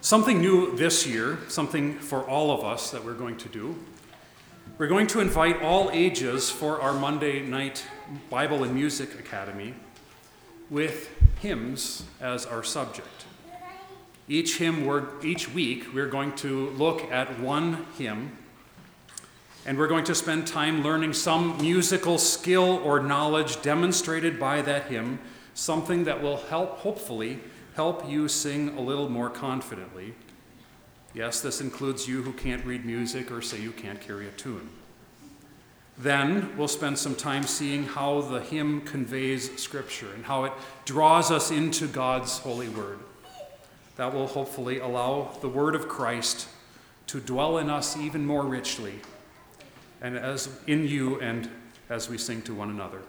Something 0.02 0.40
new 0.40 0.74
this 0.76 1.06
year, 1.06 1.38
something 1.48 1.98
for 1.98 2.22
all 2.22 2.50
of 2.50 2.64
us 2.64 2.90
that 2.90 3.04
we're 3.04 3.12
going 3.12 3.36
to 3.36 3.50
do. 3.50 3.76
We're 4.78 4.86
going 4.86 5.06
to 5.08 5.20
invite 5.20 5.60
all 5.60 5.90
ages 5.92 6.48
for 6.48 6.80
our 6.80 6.94
Monday 6.94 7.42
night 7.42 7.84
Bible 8.30 8.64
and 8.64 8.74
Music 8.74 9.18
Academy 9.18 9.74
with 10.70 11.10
hymns 11.40 12.04
as 12.18 12.46
our 12.46 12.62
subject. 12.62 13.26
Each 14.26 14.56
hymn 14.56 14.86
word, 14.86 15.22
each 15.22 15.52
week 15.52 15.92
we're 15.92 16.08
going 16.08 16.34
to 16.36 16.70
look 16.70 17.02
at 17.12 17.38
one 17.38 17.84
hymn 17.98 18.38
and 19.66 19.76
we're 19.76 19.86
going 19.86 20.04
to 20.04 20.14
spend 20.14 20.46
time 20.46 20.82
learning 20.82 21.12
some 21.12 21.60
musical 21.60 22.16
skill 22.16 22.80
or 22.82 23.00
knowledge 23.00 23.60
demonstrated 23.60 24.40
by 24.40 24.62
that 24.62 24.86
hymn 24.86 25.18
something 25.52 26.04
that 26.04 26.22
will 26.22 26.38
help, 26.38 26.78
hopefully, 26.78 27.38
help 27.80 28.06
you 28.06 28.28
sing 28.28 28.76
a 28.76 28.80
little 28.82 29.08
more 29.08 29.30
confidently. 29.30 30.12
Yes, 31.14 31.40
this 31.40 31.62
includes 31.62 32.06
you 32.06 32.20
who 32.20 32.34
can't 32.34 32.62
read 32.66 32.84
music 32.84 33.32
or 33.32 33.40
say 33.40 33.58
you 33.58 33.72
can't 33.72 33.98
carry 33.98 34.28
a 34.28 34.32
tune. 34.32 34.68
Then 35.96 36.54
we'll 36.58 36.68
spend 36.68 36.98
some 36.98 37.14
time 37.14 37.44
seeing 37.44 37.84
how 37.84 38.20
the 38.20 38.42
hymn 38.42 38.82
conveys 38.82 39.58
Scripture 39.58 40.12
and 40.14 40.26
how 40.26 40.44
it 40.44 40.52
draws 40.84 41.30
us 41.30 41.50
into 41.50 41.86
God's 41.86 42.40
holy 42.40 42.68
word. 42.68 42.98
That 43.96 44.12
will 44.12 44.26
hopefully 44.26 44.80
allow 44.80 45.30
the 45.40 45.48
word 45.48 45.74
of 45.74 45.88
Christ 45.88 46.48
to 47.06 47.18
dwell 47.18 47.56
in 47.56 47.70
us 47.70 47.96
even 47.96 48.26
more 48.26 48.44
richly, 48.44 48.96
and 50.02 50.18
as 50.18 50.50
in 50.66 50.86
you 50.86 51.18
and 51.22 51.48
as 51.88 52.10
we 52.10 52.18
sing 52.18 52.42
to 52.42 52.54
one 52.54 52.68
another. 52.68 53.00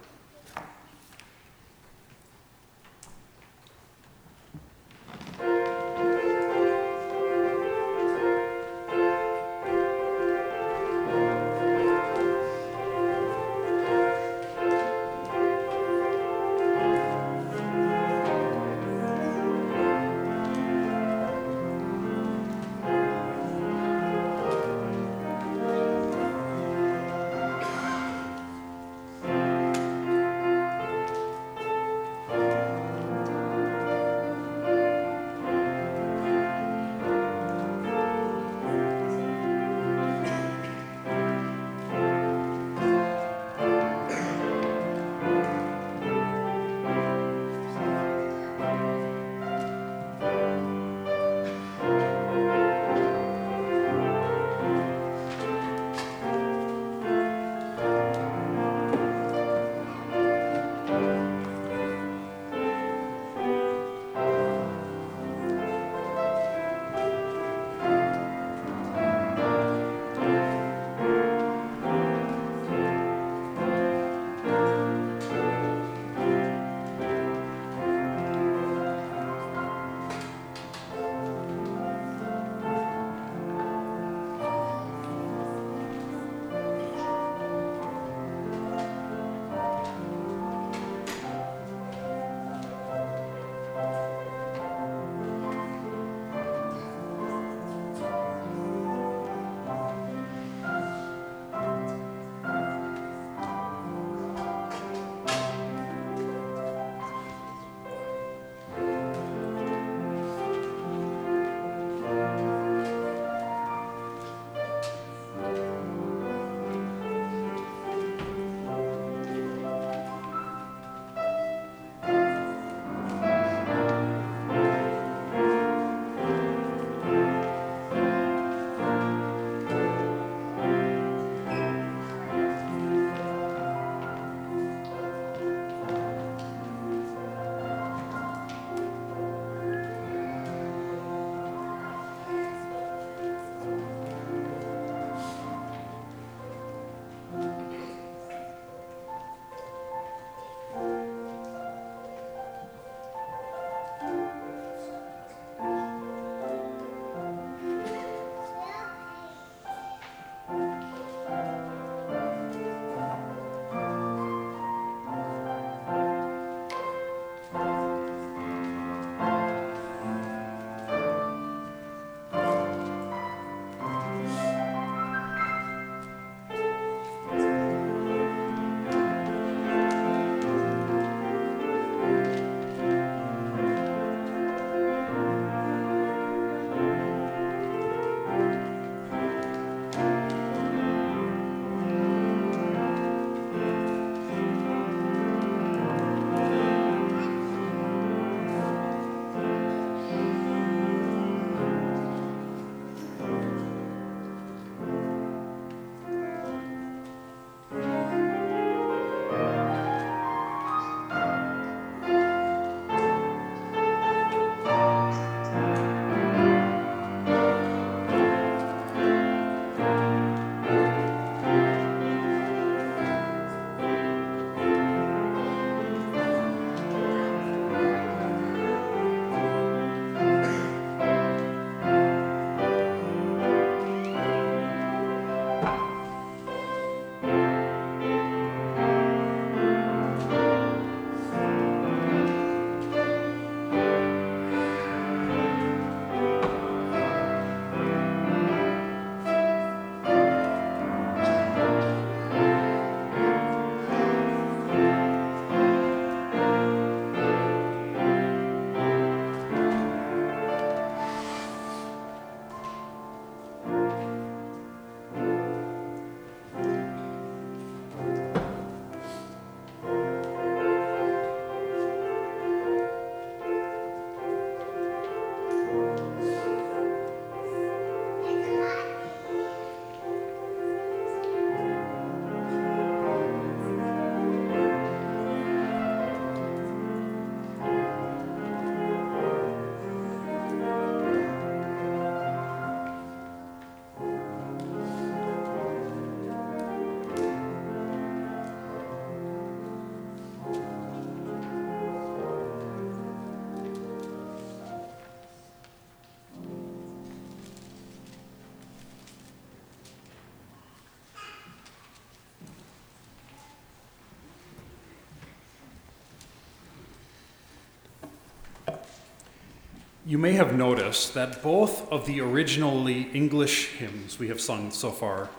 You 320.05 320.17
may 320.17 320.33
have 320.33 320.55
noticed 320.55 321.13
that 321.13 321.43
both 321.43 321.89
of 321.91 322.05
the 322.05 322.21
originally 322.21 323.09
English 323.13 323.67
hymns 323.73 324.17
we 324.17 324.29
have 324.29 324.41
sung 324.41 324.71
so 324.71 324.89
far 324.89 325.29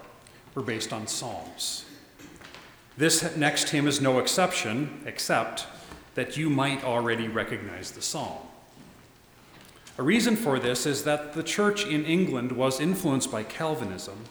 were 0.55 0.62
based 0.62 0.93
on 0.93 1.07
Psalms. 1.07 1.85
This 2.97 3.37
next 3.37 3.70
hymn 3.70 3.89
is 3.89 4.01
no 4.01 4.18
exception, 4.18 5.03
except 5.07 5.66
that 6.14 6.37
you 6.37 6.51
might 6.51 6.85
already 6.85 7.26
recognize 7.26 7.91
the 7.91 8.03
psalm. 8.03 8.39
A 9.99 10.03
reason 10.03 10.37
for 10.37 10.59
this 10.59 10.87
is 10.87 11.05
that 11.05 11.33
the 11.33 11.43
church 11.43 11.87
in 11.87 12.05
England 12.05 12.53
was 12.53 12.80
influenced 12.80 13.33
by 13.33 13.43
Calvinism. 13.43 14.24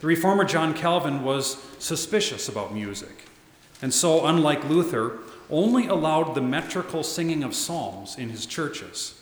The 0.00 0.06
reformer 0.06 0.44
John 0.44 0.74
Calvin 0.74 1.22
was 1.22 1.56
suspicious 1.78 2.48
about 2.48 2.74
music, 2.74 3.26
and 3.80 3.92
so, 3.92 4.26
unlike 4.26 4.68
Luther, 4.68 5.18
only 5.52 5.86
allowed 5.86 6.34
the 6.34 6.40
metrical 6.40 7.04
singing 7.04 7.44
of 7.44 7.54
psalms 7.54 8.16
in 8.16 8.30
his 8.30 8.46
churches. 8.46 9.20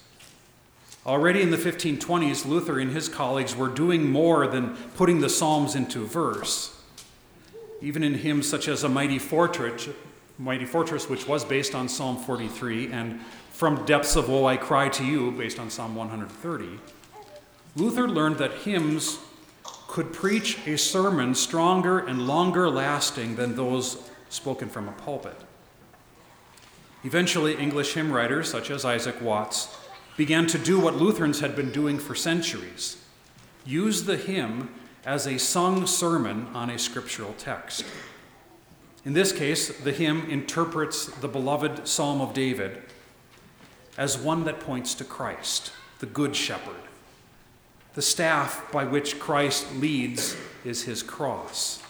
Already 1.04 1.40
in 1.40 1.50
the 1.50 1.56
1520s, 1.56 2.46
Luther 2.46 2.78
and 2.78 2.92
his 2.92 3.08
colleagues 3.08 3.56
were 3.56 3.68
doing 3.68 4.10
more 4.10 4.46
than 4.46 4.76
putting 4.96 5.20
the 5.20 5.30
Psalms 5.30 5.74
into 5.74 6.04
verse. 6.04 6.78
Even 7.80 8.04
in 8.04 8.14
hymns 8.14 8.46
such 8.46 8.68
as 8.68 8.84
A 8.84 8.88
Mighty 8.88 9.18
Fortress, 9.18 9.88
Mighty 10.38 10.66
Fortress, 10.66 11.08
which 11.08 11.26
was 11.26 11.42
based 11.42 11.74
on 11.74 11.88
Psalm 11.88 12.18
43, 12.18 12.92
and 12.92 13.20
From 13.50 13.84
Depths 13.86 14.14
of 14.14 14.28
Woe 14.28 14.44
I 14.44 14.58
Cry 14.58 14.90
to 14.90 15.04
You, 15.04 15.30
based 15.32 15.58
on 15.58 15.70
Psalm 15.70 15.96
130, 15.96 16.78
Luther 17.76 18.06
learned 18.06 18.36
that 18.36 18.52
hymns 18.52 19.18
could 19.88 20.12
preach 20.12 20.58
a 20.66 20.76
sermon 20.76 21.34
stronger 21.34 21.98
and 21.98 22.26
longer 22.26 22.68
lasting 22.68 23.36
than 23.36 23.56
those 23.56 23.96
spoken 24.28 24.68
from 24.68 24.86
a 24.86 24.92
pulpit. 24.92 25.36
Eventually, 27.03 27.57
English 27.57 27.94
hymn 27.94 28.12
writers 28.12 28.51
such 28.51 28.70
as 28.70 28.84
Isaac 28.84 29.20
Watts 29.20 29.74
began 30.16 30.46
to 30.48 30.59
do 30.59 30.78
what 30.78 30.96
Lutherans 30.96 31.40
had 31.40 31.57
been 31.57 31.70
doing 31.70 31.98
for 31.98 32.14
centuries 32.14 32.96
use 33.64 34.05
the 34.05 34.16
hymn 34.16 34.70
as 35.05 35.26
a 35.26 35.38
sung 35.38 35.86
sermon 35.86 36.46
on 36.55 36.70
a 36.70 36.78
scriptural 36.78 37.34
text. 37.38 37.84
In 39.05 39.12
this 39.14 39.32
case, 39.32 39.68
the 39.78 39.92
hymn 39.92 40.28
interprets 40.30 41.07
the 41.07 41.28
beloved 41.28 41.88
Psalm 41.88 42.20
of 42.20 42.34
David 42.34 42.82
as 43.96 44.18
one 44.18 44.44
that 44.44 44.61
points 44.61 44.94
to 44.94 45.05
Christ, 45.05 45.72
the 45.98 46.07
Good 46.07 46.36
Shepherd. 46.36 46.74
The 47.94 48.03
staff 48.03 48.70
by 48.70 48.84
which 48.84 49.18
Christ 49.18 49.74
leads 49.74 50.36
is 50.64 50.84
his 50.84 51.03
cross. 51.03 51.82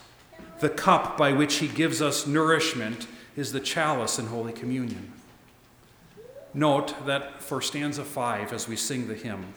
The 0.61 0.71
cup 0.71 1.17
by 1.17 1.33
which 1.33 1.57
he 1.57 1.69
gives 1.69 2.01
us 2.01 2.27
nourishment 2.27 3.07
is 3.41 3.53
the 3.53 3.61
chalice 3.61 4.19
in 4.19 4.27
Holy 4.27 4.53
Communion. 4.53 5.11
Note 6.53 6.95
that 7.07 7.43
for 7.43 7.63
stanza 7.63 8.05
five, 8.05 8.53
as 8.53 8.69
we 8.69 8.77
sing 8.77 9.09
the 9.09 9.15
hymn, 9.15 9.55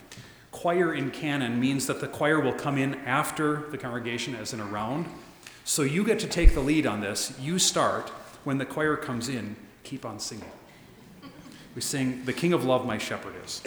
choir 0.52 0.94
in 0.94 1.12
canon 1.12 1.60
means 1.60 1.86
that 1.88 2.00
the 2.00 2.08
choir 2.08 2.40
will 2.40 2.54
come 2.54 2.78
in 2.78 2.96
after 3.06 3.70
the 3.72 3.78
congregation 3.78 4.36
as 4.36 4.54
in 4.54 4.62
a 4.62 4.66
round. 4.66 5.06
So 5.66 5.82
you 5.82 6.06
get 6.06 6.18
to 6.20 6.28
take 6.28 6.54
the 6.54 6.62
lead 6.62 6.88
on 6.88 7.02
this. 7.02 7.38
You 7.42 7.60
start. 7.60 8.10
When 8.46 8.58
the 8.58 8.66
choir 8.66 8.96
comes 8.96 9.28
in, 9.28 9.58
keep 9.84 10.06
on 10.06 10.18
singing. 10.18 10.52
We 11.76 11.82
sing, 11.82 12.24
The 12.24 12.34
King 12.34 12.54
of 12.54 12.64
Love, 12.64 12.86
my 12.86 12.98
shepherd 12.98 13.34
is. 13.44 13.62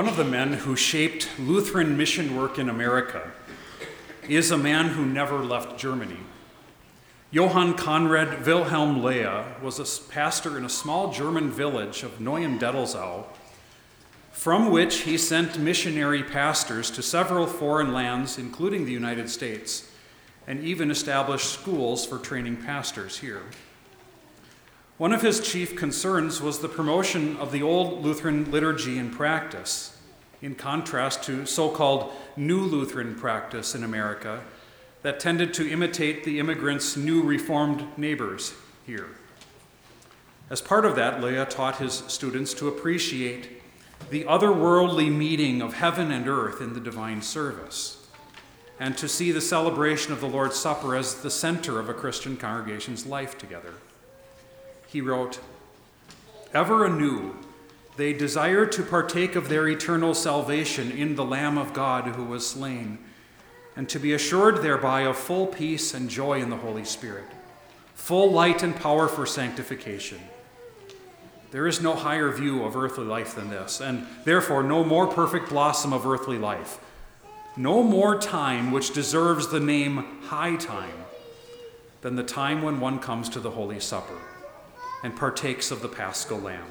One 0.00 0.08
of 0.08 0.16
the 0.16 0.24
men 0.24 0.54
who 0.54 0.76
shaped 0.76 1.28
Lutheran 1.38 1.94
mission 1.94 2.34
work 2.34 2.58
in 2.58 2.70
America 2.70 3.32
is 4.26 4.50
a 4.50 4.56
man 4.56 4.88
who 4.88 5.04
never 5.04 5.44
left 5.44 5.78
Germany. 5.78 6.16
Johann 7.30 7.74
Conrad 7.74 8.46
Wilhelm 8.46 9.02
Löhe 9.02 9.60
was 9.60 9.78
a 9.78 10.10
pastor 10.10 10.56
in 10.56 10.64
a 10.64 10.70
small 10.70 11.12
German 11.12 11.50
village 11.50 12.02
of 12.02 12.18
Neuendettelsau, 12.18 13.24
from 14.32 14.70
which 14.70 15.00
he 15.00 15.18
sent 15.18 15.58
missionary 15.58 16.22
pastors 16.22 16.90
to 16.92 17.02
several 17.02 17.46
foreign 17.46 17.92
lands, 17.92 18.38
including 18.38 18.86
the 18.86 18.92
United 18.92 19.28
States, 19.28 19.92
and 20.46 20.64
even 20.64 20.90
established 20.90 21.52
schools 21.52 22.06
for 22.06 22.16
training 22.16 22.56
pastors 22.56 23.18
here. 23.18 23.42
One 25.00 25.14
of 25.14 25.22
his 25.22 25.40
chief 25.40 25.76
concerns 25.76 26.42
was 26.42 26.58
the 26.58 26.68
promotion 26.68 27.38
of 27.38 27.52
the 27.52 27.62
old 27.62 28.04
Lutheran 28.04 28.50
liturgy 28.50 28.98
and 28.98 29.10
practice, 29.10 29.96
in 30.42 30.54
contrast 30.54 31.22
to 31.22 31.46
so 31.46 31.70
called 31.70 32.12
New 32.36 32.60
Lutheran 32.60 33.14
practice 33.14 33.74
in 33.74 33.82
America 33.82 34.42
that 35.00 35.18
tended 35.18 35.54
to 35.54 35.66
imitate 35.66 36.24
the 36.24 36.38
immigrants' 36.38 36.98
new 36.98 37.22
Reformed 37.22 37.86
neighbors 37.96 38.52
here. 38.84 39.16
As 40.50 40.60
part 40.60 40.84
of 40.84 40.96
that, 40.96 41.22
Löhe 41.22 41.48
taught 41.48 41.78
his 41.78 42.04
students 42.08 42.52
to 42.52 42.68
appreciate 42.68 43.62
the 44.10 44.24
otherworldly 44.24 45.10
meeting 45.10 45.62
of 45.62 45.72
heaven 45.72 46.10
and 46.10 46.28
earth 46.28 46.60
in 46.60 46.74
the 46.74 46.78
divine 46.80 47.22
service, 47.22 48.06
and 48.78 48.98
to 48.98 49.08
see 49.08 49.32
the 49.32 49.40
celebration 49.40 50.12
of 50.12 50.20
the 50.20 50.28
Lord's 50.28 50.56
Supper 50.56 50.94
as 50.94 51.22
the 51.22 51.30
center 51.30 51.80
of 51.80 51.88
a 51.88 51.94
Christian 51.94 52.36
congregation's 52.36 53.06
life 53.06 53.38
together. 53.38 53.72
He 54.90 55.00
wrote, 55.00 55.38
Ever 56.52 56.84
anew, 56.84 57.36
they 57.96 58.12
desire 58.12 58.66
to 58.66 58.82
partake 58.82 59.36
of 59.36 59.48
their 59.48 59.68
eternal 59.68 60.14
salvation 60.14 60.90
in 60.90 61.14
the 61.14 61.24
Lamb 61.24 61.58
of 61.58 61.72
God 61.72 62.16
who 62.16 62.24
was 62.24 62.44
slain 62.44 62.98
and 63.76 63.88
to 63.88 64.00
be 64.00 64.14
assured 64.14 64.62
thereby 64.62 65.02
of 65.02 65.16
full 65.16 65.46
peace 65.46 65.94
and 65.94 66.10
joy 66.10 66.42
in 66.42 66.50
the 66.50 66.56
Holy 66.56 66.84
Spirit, 66.84 67.26
full 67.94 68.32
light 68.32 68.64
and 68.64 68.74
power 68.74 69.06
for 69.06 69.26
sanctification. 69.26 70.18
There 71.52 71.68
is 71.68 71.80
no 71.80 71.94
higher 71.94 72.32
view 72.32 72.64
of 72.64 72.76
earthly 72.76 73.04
life 73.04 73.36
than 73.36 73.48
this, 73.48 73.80
and 73.80 74.06
therefore 74.24 74.64
no 74.64 74.82
more 74.82 75.06
perfect 75.06 75.50
blossom 75.50 75.92
of 75.92 76.04
earthly 76.04 76.38
life, 76.38 76.80
no 77.56 77.84
more 77.84 78.18
time 78.18 78.72
which 78.72 78.92
deserves 78.92 79.48
the 79.48 79.60
name 79.60 80.20
high 80.22 80.56
time 80.56 81.04
than 82.00 82.16
the 82.16 82.24
time 82.24 82.62
when 82.62 82.80
one 82.80 82.98
comes 82.98 83.28
to 83.28 83.38
the 83.38 83.52
Holy 83.52 83.78
Supper 83.78 84.18
and 85.02 85.16
partakes 85.16 85.70
of 85.70 85.82
the 85.82 85.88
paschal 85.88 86.38
lamb. 86.38 86.66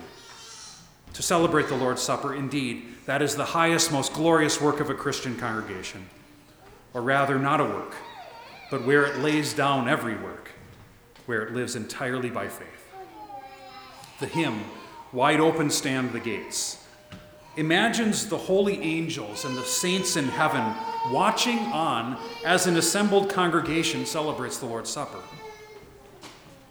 To 1.13 1.21
celebrate 1.21 1.67
the 1.67 1.75
Lord's 1.75 2.01
Supper, 2.01 2.35
indeed, 2.35 2.85
that 3.05 3.21
is 3.21 3.35
the 3.35 3.45
highest, 3.45 3.91
most 3.91 4.13
glorious 4.13 4.61
work 4.61 4.79
of 4.79 4.89
a 4.89 4.95
Christian 4.95 5.37
congregation 5.37 6.07
or 6.93 7.01
rather, 7.01 7.37
not 7.37 7.61
a 7.61 7.65
work, 7.65 7.95
but 8.71 8.85
where 8.85 9.05
it 9.05 9.17
lays 9.19 9.53
down 9.53 9.87
every 9.87 10.15
work, 10.15 10.51
where 11.25 11.43
it 11.43 11.53
lives 11.53 11.75
entirely 11.75 12.29
by 12.29 12.47
faith. 12.47 12.67
The 14.19 14.27
hymn, 14.27 14.61
Wide 15.13 15.39
Open 15.39 15.69
Stand 15.69 16.11
the 16.11 16.19
Gates, 16.19 16.83
imagines 17.55 18.27
the 18.27 18.37
holy 18.37 18.81
angels 18.81 19.45
and 19.45 19.55
the 19.55 19.63
saints 19.63 20.15
in 20.15 20.25
heaven 20.25 20.75
watching 21.11 21.59
on 21.59 22.17
as 22.45 22.67
an 22.67 22.77
assembled 22.77 23.29
congregation 23.29 24.05
celebrates 24.05 24.57
the 24.57 24.65
Lord's 24.65 24.89
Supper. 24.89 25.19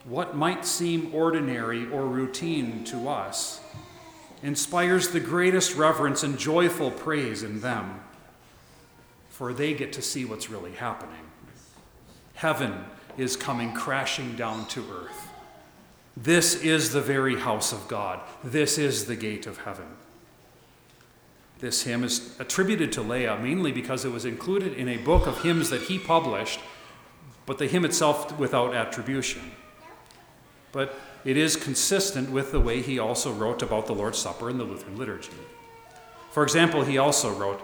What 0.08 0.34
might 0.34 0.64
seem 0.64 1.14
ordinary 1.14 1.88
or 1.90 2.06
routine 2.06 2.82
to 2.84 3.08
us 3.08 3.60
inspires 4.42 5.08
the 5.08 5.20
greatest 5.20 5.76
reverence 5.76 6.22
and 6.22 6.38
joyful 6.38 6.90
praise 6.90 7.42
in 7.42 7.60
them 7.60 8.00
for 9.28 9.52
they 9.52 9.72
get 9.72 9.92
to 9.92 10.02
see 10.02 10.24
what's 10.24 10.50
really 10.50 10.72
happening. 10.72 11.24
Heaven 12.34 12.86
is 13.16 13.36
coming 13.36 13.72
crashing 13.72 14.34
down 14.34 14.66
to 14.66 14.80
earth. 14.90 15.28
This 16.16 16.60
is 16.60 16.92
the 16.92 17.00
very 17.00 17.38
house 17.38 17.72
of 17.72 17.86
God. 17.86 18.20
This 18.42 18.78
is 18.78 19.04
the 19.04 19.14
gate 19.14 19.46
of 19.46 19.58
heaven. 19.58 19.86
This 21.60 21.82
hymn 21.82 22.02
is 22.02 22.34
attributed 22.40 22.90
to 22.92 23.00
Löhe 23.00 23.40
mainly 23.40 23.70
because 23.70 24.04
it 24.04 24.10
was 24.10 24.24
included 24.24 24.72
in 24.72 24.88
a 24.88 24.96
book 24.96 25.28
of 25.28 25.42
hymns 25.42 25.70
that 25.70 25.82
he 25.82 26.00
published, 26.00 26.58
but 27.46 27.58
the 27.58 27.68
hymn 27.68 27.84
itself 27.84 28.36
without 28.38 28.74
attribution. 28.74 29.52
But 30.78 30.94
it 31.24 31.36
is 31.36 31.56
consistent 31.56 32.30
with 32.30 32.52
the 32.52 32.60
way 32.60 32.80
he 32.80 33.00
also 33.00 33.32
wrote 33.32 33.62
about 33.62 33.88
the 33.88 33.96
Lord's 33.96 34.18
Supper 34.18 34.48
in 34.48 34.58
the 34.58 34.64
Lutheran 34.64 34.96
liturgy. 34.96 35.32
For 36.30 36.44
example, 36.44 36.84
he 36.84 36.98
also 36.98 37.32
wrote, 37.32 37.60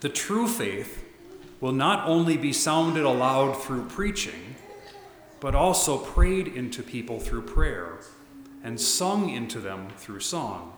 the 0.00 0.10
true 0.10 0.46
faith 0.46 1.02
will 1.62 1.72
not 1.72 2.06
only 2.06 2.36
be 2.36 2.52
sounded 2.52 3.04
aloud 3.04 3.54
through 3.62 3.86
preaching, 3.86 4.56
but 5.40 5.54
also 5.54 5.96
prayed 5.96 6.48
into 6.48 6.82
people 6.82 7.20
through 7.20 7.40
prayer 7.40 8.00
and 8.62 8.78
sung 8.78 9.30
into 9.30 9.58
them 9.58 9.88
through 9.96 10.20
song. 10.20 10.76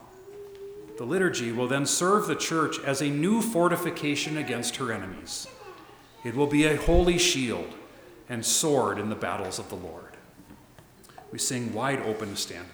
The 0.96 1.04
liturgy 1.04 1.50
will 1.50 1.66
then 1.66 1.86
serve 1.86 2.28
the 2.28 2.36
church 2.36 2.78
as 2.84 3.02
a 3.02 3.08
new 3.08 3.42
fortification 3.42 4.36
against 4.36 4.76
her 4.76 4.92
enemies. 4.92 5.48
It 6.22 6.36
will 6.36 6.46
be 6.46 6.66
a 6.66 6.76
holy 6.76 7.18
shield 7.18 7.74
and 8.28 8.46
sword 8.46 9.00
in 9.00 9.08
the 9.08 9.16
battles 9.16 9.58
of 9.58 9.70
the 9.70 9.74
Lord. 9.74 10.09
We 11.32 11.38
sing 11.38 11.72
wide 11.72 12.00
open 12.00 12.36
stand 12.36 12.66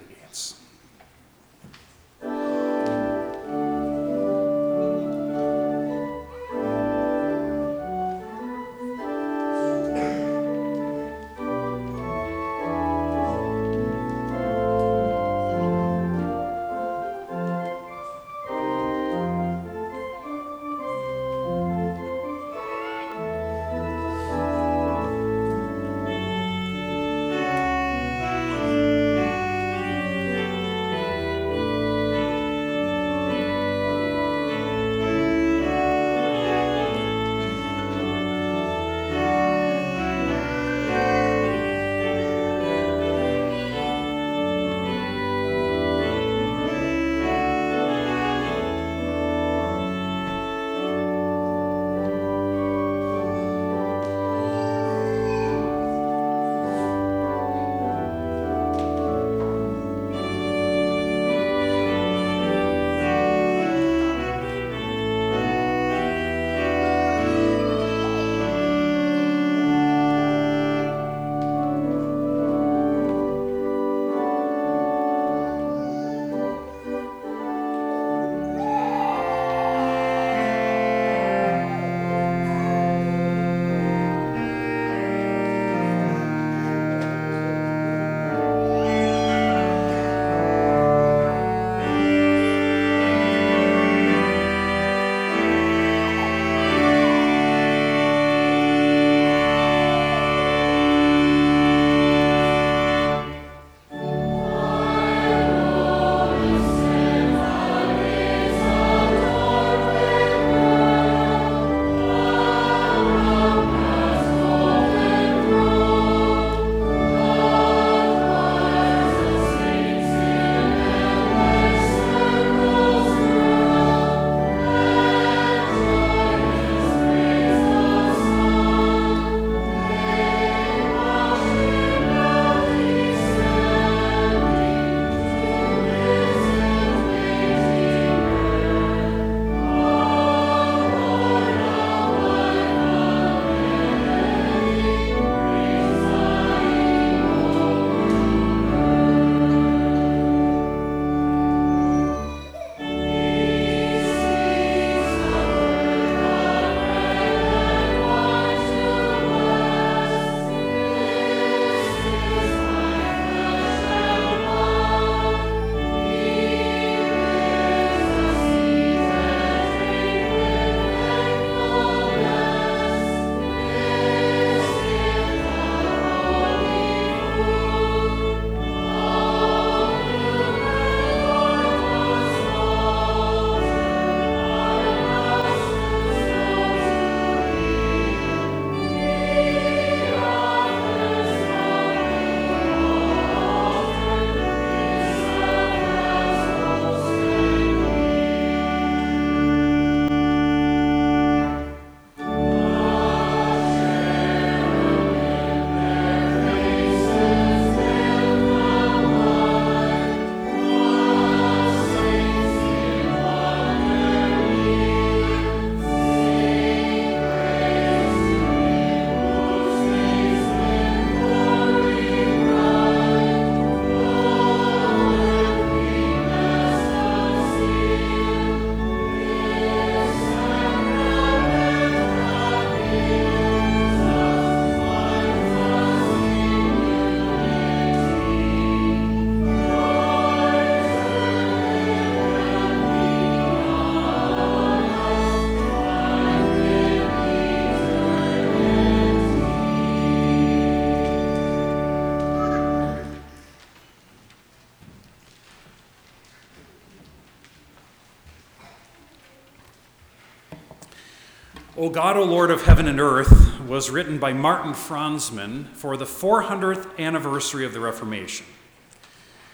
O 261.78 261.90
God, 261.90 262.16
O 262.16 262.24
Lord 262.24 262.50
of 262.50 262.62
heaven 262.62 262.88
and 262.88 262.98
earth 262.98 263.60
was 263.60 263.90
written 263.90 264.18
by 264.18 264.32
Martin 264.32 264.72
Franzmann 264.72 265.66
for 265.74 265.98
the 265.98 266.06
400th 266.06 266.98
anniversary 266.98 267.66
of 267.66 267.74
the 267.74 267.80
Reformation. 267.80 268.46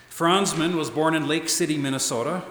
Franzmann 0.09 0.77
was 0.77 0.89
born 0.89 1.17
in 1.17 1.27
Lake 1.27 1.49
City, 1.49 1.77
Minnesota. 1.77 2.45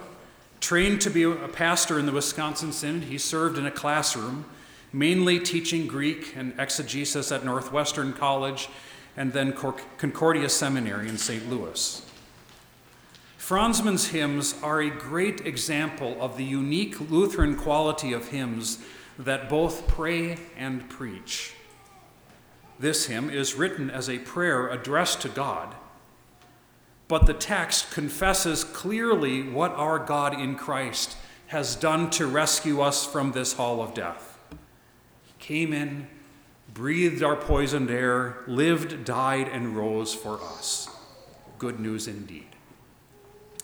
Trained 0.60 1.00
to 1.00 1.08
be 1.08 1.22
a 1.22 1.48
pastor 1.48 1.98
in 1.98 2.04
the 2.04 2.12
Wisconsin 2.12 2.70
Synod, 2.70 3.04
he 3.04 3.16
served 3.16 3.56
in 3.56 3.64
a 3.64 3.70
classroom, 3.70 4.44
mainly 4.92 5.40
teaching 5.40 5.86
Greek 5.86 6.36
and 6.36 6.52
exegesis 6.58 7.32
at 7.32 7.42
Northwestern 7.42 8.12
College 8.12 8.68
and 9.16 9.32
then 9.32 9.54
Concordia 9.54 10.50
Seminary 10.50 11.08
in 11.08 11.16
St. 11.16 11.48
Louis. 11.48 12.04
Franzmann's 13.38 14.08
hymns 14.08 14.54
are 14.62 14.82
a 14.82 14.90
great 14.90 15.46
example 15.46 16.14
of 16.20 16.36
the 16.36 16.44
unique 16.44 17.10
Lutheran 17.10 17.56
quality 17.56 18.12
of 18.12 18.28
hymns 18.28 18.78
that 19.18 19.48
both 19.48 19.86
pray 19.86 20.38
and 20.56 20.88
preach. 20.88 21.54
This 22.78 23.06
hymn 23.06 23.30
is 23.30 23.54
written 23.54 23.90
as 23.90 24.08
a 24.08 24.18
prayer 24.18 24.68
addressed 24.68 25.20
to 25.22 25.28
God, 25.28 25.74
but 27.08 27.26
the 27.26 27.34
text 27.34 27.92
confesses 27.92 28.64
clearly 28.64 29.42
what 29.42 29.72
our 29.72 29.98
God 29.98 30.38
in 30.38 30.56
Christ 30.56 31.16
has 31.48 31.76
done 31.76 32.08
to 32.10 32.26
rescue 32.26 32.80
us 32.80 33.06
from 33.06 33.32
this 33.32 33.52
hall 33.52 33.82
of 33.82 33.94
death. 33.94 34.38
He 35.26 35.32
came 35.38 35.72
in, 35.72 36.08
breathed 36.72 37.22
our 37.22 37.36
poisoned 37.36 37.90
air, 37.90 38.38
lived, 38.46 39.04
died, 39.04 39.48
and 39.48 39.76
rose 39.76 40.14
for 40.14 40.40
us. 40.42 40.88
Good 41.58 41.78
news 41.78 42.08
indeed. 42.08 42.46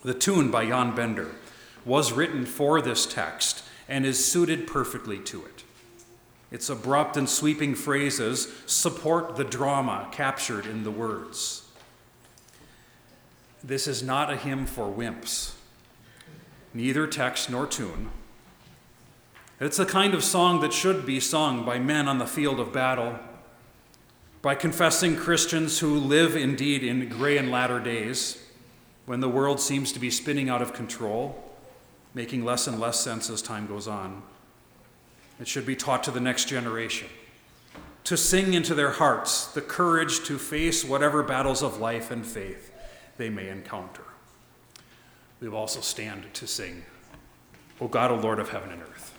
The 0.03 0.15
tune 0.15 0.51
by 0.51 0.67
Jan 0.67 0.95
Bender 0.95 1.35
was 1.85 2.13
written 2.13 2.45
for 2.45 2.83
this 2.83 3.07
text 3.07 3.65
and 3.89 4.05
is 4.05 4.25
suited 4.25 4.67
perfectly 4.67 5.19
to 5.19 5.45
it. 5.45 5.65
Its 6.51 6.71
abrupt 6.71 7.17
and 7.17 7.29
sweeping 7.29 7.75
phrases 7.75 8.49
support 8.67 9.37
the 9.37 9.45
drama 9.45 10.09
captured 10.13 10.67
in 10.67 10.85
the 10.85 10.91
words. 10.91 11.69
This 13.63 13.87
is 13.87 14.03
not 14.03 14.31
a 14.31 14.37
hymn 14.37 14.67
for 14.67 14.87
wimps, 14.87 15.55
neither 16.73 17.07
text 17.07 17.51
nor 17.51 17.67
tune. 17.67 18.11
It's 19.61 19.79
the 19.79 19.87
kind 19.87 20.15
of 20.15 20.23
song 20.23 20.61
that 20.61 20.73
should 20.73 21.05
be 21.05 21.19
sung 21.19 21.65
by 21.65 21.79
men 21.79 22.07
on 22.07 22.19
the 22.19 22.27
field 22.27 22.61
of 22.61 22.73
battle, 22.73 23.19
by 24.41 24.55
confessing 24.55 25.17
Christians 25.17 25.81
who 25.81 25.99
live 25.99 26.37
indeed 26.37 26.85
in 26.85 27.09
gray 27.09 27.37
and 27.37 27.51
latter 27.51 27.81
days, 27.81 28.43
when 29.05 29.21
the 29.21 29.29
world 29.29 29.59
seems 29.59 29.91
to 29.93 29.99
be 29.99 30.11
spinning 30.11 30.49
out 30.49 30.63
of 30.63 30.73
control, 30.73 31.48
making 32.15 32.45
less 32.45 32.67
and 32.67 32.81
less 32.81 33.01
sense 33.01 33.31
as 33.31 33.43
time 33.43 33.67
goes 33.67 33.87
on. 33.87 34.23
It 35.41 35.47
should 35.47 35.67
be 35.67 35.77
taught 35.77 36.03
to 36.05 36.11
the 36.11 36.21
next 36.21 36.47
generation 36.47 37.09
to 38.05 38.17
sing 38.17 38.55
into 38.55 38.75
their 38.75 38.93
hearts 38.93 39.49
the 39.49 39.61
courage 39.61 40.25
to 40.25 40.39
face 40.39 40.83
whatever 40.85 41.23
battles 41.23 41.63
of 41.63 41.79
life 41.79 42.11
and 42.11 42.25
faith 42.25 42.73
they 43.19 43.29
may 43.29 43.49
encounter. 43.51 44.03
We 45.41 45.49
will 45.49 45.59
also 45.59 45.81
stand 45.81 46.33
to 46.33 46.47
sing, 46.47 46.85
O 47.81 47.87
God, 47.87 48.11
O 48.11 48.17
Lord 48.17 48.39
of 48.39 48.49
heaven 48.49 48.71
and 48.73 48.83
earth. 48.83 49.15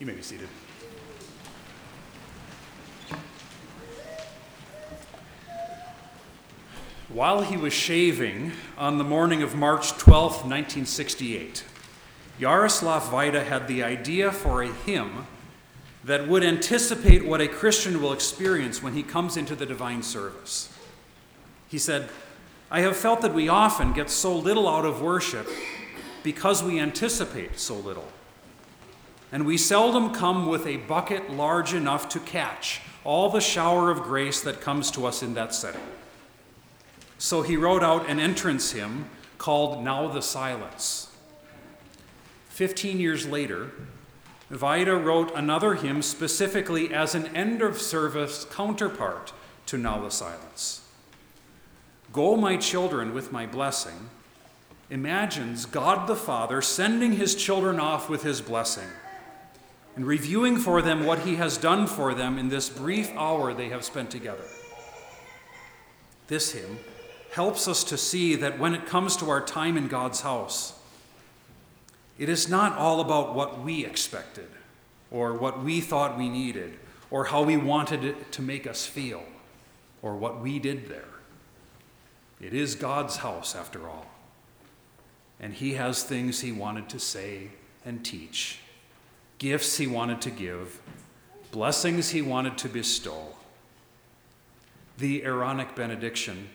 You 0.00 0.06
may 0.06 0.14
be 0.14 0.22
seated. 0.22 0.48
While 7.10 7.42
he 7.42 7.58
was 7.58 7.74
shaving 7.74 8.52
on 8.78 8.96
the 8.96 9.04
morning 9.04 9.42
of 9.42 9.54
March 9.54 9.90
12, 9.98 10.32
1968, 10.46 11.64
Jaroslav 12.40 13.00
Vajda 13.10 13.44
had 13.44 13.68
the 13.68 13.82
idea 13.82 14.32
for 14.32 14.62
a 14.62 14.72
hymn 14.72 15.26
that 16.02 16.26
would 16.26 16.42
anticipate 16.42 17.26
what 17.26 17.42
a 17.42 17.48
Christian 17.48 18.00
will 18.00 18.14
experience 18.14 18.82
when 18.82 18.94
he 18.94 19.02
comes 19.02 19.36
into 19.36 19.54
the 19.54 19.66
divine 19.66 20.02
service. 20.02 20.72
He 21.68 21.76
said, 21.76 22.08
I 22.70 22.80
have 22.80 22.96
felt 22.96 23.20
that 23.20 23.34
we 23.34 23.50
often 23.50 23.92
get 23.92 24.08
so 24.08 24.34
little 24.34 24.66
out 24.66 24.86
of 24.86 25.02
worship 25.02 25.46
because 26.22 26.62
we 26.62 26.80
anticipate 26.80 27.58
so 27.58 27.74
little. 27.74 28.10
And 29.32 29.46
we 29.46 29.56
seldom 29.56 30.12
come 30.12 30.46
with 30.46 30.66
a 30.66 30.78
bucket 30.78 31.30
large 31.30 31.72
enough 31.72 32.08
to 32.10 32.20
catch 32.20 32.80
all 33.04 33.30
the 33.30 33.40
shower 33.40 33.90
of 33.90 34.02
grace 34.02 34.40
that 34.40 34.60
comes 34.60 34.90
to 34.90 35.06
us 35.06 35.22
in 35.22 35.34
that 35.34 35.54
setting. 35.54 35.80
So 37.18 37.42
he 37.42 37.56
wrote 37.56 37.82
out 37.82 38.08
an 38.08 38.18
entrance 38.18 38.72
hymn 38.72 39.08
called 39.38 39.84
Now 39.84 40.08
the 40.08 40.22
Silence. 40.22 41.08
Fifteen 42.48 42.98
years 42.98 43.26
later, 43.26 43.70
Vajda 44.50 45.02
wrote 45.02 45.32
another 45.34 45.74
hymn 45.74 46.02
specifically 46.02 46.92
as 46.92 47.14
an 47.14 47.34
end 47.36 47.62
of 47.62 47.80
service 47.80 48.44
counterpart 48.50 49.32
to 49.66 49.78
Now 49.78 50.00
the 50.02 50.10
Silence. 50.10 50.82
Go, 52.12 52.36
my 52.36 52.56
children, 52.56 53.14
with 53.14 53.30
my 53.30 53.46
blessing 53.46 54.10
imagines 54.90 55.66
God 55.66 56.08
the 56.08 56.16
Father 56.16 56.60
sending 56.60 57.12
his 57.12 57.36
children 57.36 57.78
off 57.78 58.10
with 58.10 58.24
his 58.24 58.40
blessing 58.40 58.88
and 59.96 60.06
reviewing 60.06 60.56
for 60.56 60.80
them 60.80 61.04
what 61.04 61.20
he 61.20 61.36
has 61.36 61.58
done 61.58 61.86
for 61.86 62.14
them 62.14 62.38
in 62.38 62.48
this 62.48 62.68
brief 62.68 63.10
hour 63.16 63.52
they 63.52 63.68
have 63.68 63.84
spent 63.84 64.10
together. 64.10 64.44
This 66.28 66.52
hymn 66.52 66.78
helps 67.32 67.66
us 67.68 67.84
to 67.84 67.96
see 67.96 68.34
that 68.36 68.58
when 68.58 68.74
it 68.74 68.86
comes 68.86 69.16
to 69.16 69.30
our 69.30 69.40
time 69.40 69.76
in 69.76 69.88
God's 69.88 70.20
house, 70.20 70.78
it 72.18 72.28
is 72.28 72.48
not 72.48 72.76
all 72.76 73.00
about 73.00 73.34
what 73.34 73.62
we 73.62 73.84
expected 73.84 74.48
or 75.10 75.34
what 75.34 75.62
we 75.62 75.80
thought 75.80 76.18
we 76.18 76.28
needed 76.28 76.78
or 77.10 77.24
how 77.24 77.42
we 77.42 77.56
wanted 77.56 78.04
it 78.04 78.32
to 78.32 78.42
make 78.42 78.66
us 78.66 78.86
feel 78.86 79.24
or 80.02 80.16
what 80.16 80.40
we 80.40 80.58
did 80.58 80.88
there. 80.88 81.04
It 82.40 82.54
is 82.54 82.74
God's 82.74 83.16
house, 83.16 83.54
after 83.54 83.88
all. 83.88 84.06
And 85.38 85.52
He 85.52 85.74
has 85.74 86.02
things 86.02 86.40
He 86.40 86.52
wanted 86.52 86.88
to 86.90 86.98
say 86.98 87.50
and 87.84 88.04
teach, 88.04 88.60
gifts 89.40 89.78
He 89.78 89.88
wanted 89.88 90.20
to 90.20 90.30
give, 90.30 90.80
blessings 91.50 92.10
He 92.10 92.22
wanted 92.22 92.56
to 92.58 92.68
bestow. 92.68 93.34
The 94.98 95.24
Aaronic 95.24 95.74
benediction 95.74 96.50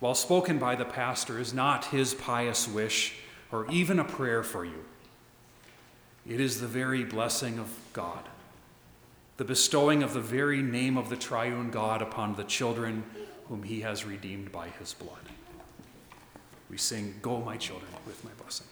while 0.00 0.14
spoken 0.14 0.58
by 0.58 0.74
the 0.76 0.84
pastor, 0.84 1.38
is 1.38 1.52
not 1.52 1.86
his 1.86 2.14
pious 2.14 2.68
wish 2.68 3.16
or 3.50 3.70
even 3.70 3.98
a 3.98 4.04
prayer 4.04 4.42
for 4.42 4.64
you. 4.64 4.84
It 6.26 6.40
is 6.40 6.60
the 6.60 6.68
very 6.68 7.04
blessing 7.04 7.58
of 7.58 7.68
God, 7.92 8.28
the 9.38 9.44
bestowing 9.44 10.02
of 10.02 10.12
the 10.14 10.20
very 10.20 10.62
name 10.62 10.96
of 10.96 11.08
the 11.08 11.16
triune 11.16 11.70
God 11.70 12.02
upon 12.02 12.34
the 12.34 12.44
children 12.44 13.02
whom 13.48 13.62
he 13.62 13.80
has 13.80 14.04
redeemed 14.04 14.52
by 14.52 14.68
his 14.68 14.94
blood. 14.94 15.18
We 16.70 16.76
sing, 16.76 17.14
Go, 17.22 17.40
my 17.40 17.56
children, 17.56 17.90
with 18.06 18.22
my 18.24 18.30
blessing. 18.38 18.66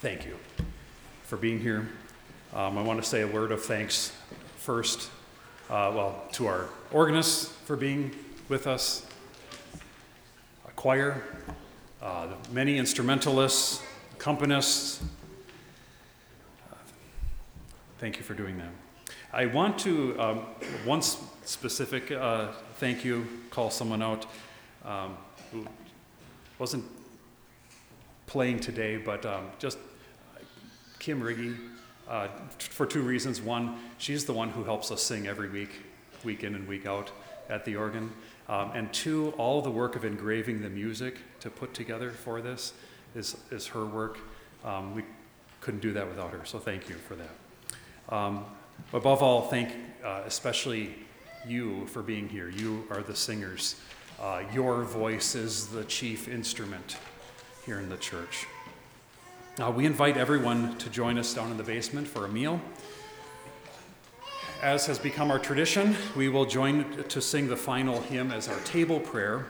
Thank 0.00 0.24
you 0.24 0.34
for 1.24 1.36
being 1.36 1.60
here. 1.60 1.86
Um, 2.54 2.78
I 2.78 2.82
want 2.82 3.02
to 3.02 3.06
say 3.06 3.20
a 3.20 3.26
word 3.26 3.52
of 3.52 3.62
thanks 3.62 4.12
first, 4.56 5.10
uh, 5.68 5.92
well, 5.94 6.24
to 6.32 6.46
our 6.46 6.70
organists 6.90 7.48
for 7.66 7.76
being 7.76 8.10
with 8.48 8.66
us, 8.66 9.04
our 10.64 10.70
choir, 10.72 11.22
uh, 12.00 12.28
many 12.50 12.78
instrumentalists, 12.78 13.82
accompanists. 14.18 15.02
Uh, 16.72 16.76
thank 17.98 18.16
you 18.16 18.22
for 18.22 18.32
doing 18.32 18.56
that. 18.56 18.72
I 19.34 19.44
want 19.44 19.78
to, 19.80 20.18
um, 20.18 20.38
one 20.86 21.02
specific 21.02 22.10
uh, 22.10 22.52
thank 22.76 23.04
you, 23.04 23.26
call 23.50 23.70
someone 23.70 24.00
out 24.00 24.24
um, 24.82 25.18
who 25.52 25.66
wasn't 26.58 26.86
playing 28.26 28.60
today, 28.60 28.96
but 28.96 29.26
um, 29.26 29.50
just 29.58 29.76
Kim 31.00 31.20
Riggy, 31.20 31.56
uh, 32.08 32.28
for 32.58 32.86
two 32.86 33.02
reasons. 33.02 33.40
One, 33.40 33.78
she's 33.98 34.26
the 34.26 34.34
one 34.34 34.50
who 34.50 34.62
helps 34.62 34.92
us 34.92 35.02
sing 35.02 35.26
every 35.26 35.48
week, 35.48 35.70
week 36.22 36.44
in 36.44 36.54
and 36.54 36.68
week 36.68 36.86
out 36.86 37.10
at 37.48 37.64
the 37.64 37.74
organ. 37.74 38.12
Um, 38.48 38.72
and 38.74 38.92
two, 38.92 39.32
all 39.38 39.62
the 39.62 39.70
work 39.70 39.96
of 39.96 40.04
engraving 40.04 40.60
the 40.60 40.68
music 40.68 41.16
to 41.40 41.50
put 41.50 41.72
together 41.72 42.10
for 42.10 42.42
this 42.42 42.74
is, 43.14 43.36
is 43.50 43.66
her 43.68 43.86
work. 43.86 44.18
Um, 44.64 44.94
we 44.94 45.02
couldn't 45.62 45.80
do 45.80 45.92
that 45.94 46.06
without 46.06 46.32
her, 46.32 46.44
so 46.44 46.58
thank 46.58 46.88
you 46.88 46.96
for 46.96 47.16
that. 47.16 48.14
Um, 48.14 48.44
above 48.92 49.22
all, 49.22 49.48
thank 49.48 49.70
uh, 50.04 50.22
especially 50.26 50.94
you 51.46 51.86
for 51.86 52.02
being 52.02 52.28
here. 52.28 52.50
You 52.50 52.84
are 52.90 53.02
the 53.02 53.16
singers. 53.16 53.80
Uh, 54.20 54.42
your 54.52 54.84
voice 54.84 55.34
is 55.34 55.68
the 55.68 55.84
chief 55.84 56.28
instrument 56.28 56.98
here 57.64 57.78
in 57.78 57.88
the 57.88 57.96
church. 57.96 58.46
Uh, 59.60 59.70
we 59.70 59.84
invite 59.84 60.16
everyone 60.16 60.74
to 60.78 60.88
join 60.88 61.18
us 61.18 61.34
down 61.34 61.50
in 61.50 61.58
the 61.58 61.62
basement 61.62 62.08
for 62.08 62.24
a 62.24 62.28
meal. 62.28 62.58
As 64.62 64.86
has 64.86 64.98
become 64.98 65.30
our 65.30 65.38
tradition, 65.38 65.94
we 66.16 66.30
will 66.30 66.46
join 66.46 67.04
to 67.08 67.20
sing 67.20 67.46
the 67.46 67.56
final 67.56 68.00
hymn 68.00 68.30
as 68.32 68.48
our 68.48 68.58
table 68.60 68.98
prayer. 68.98 69.44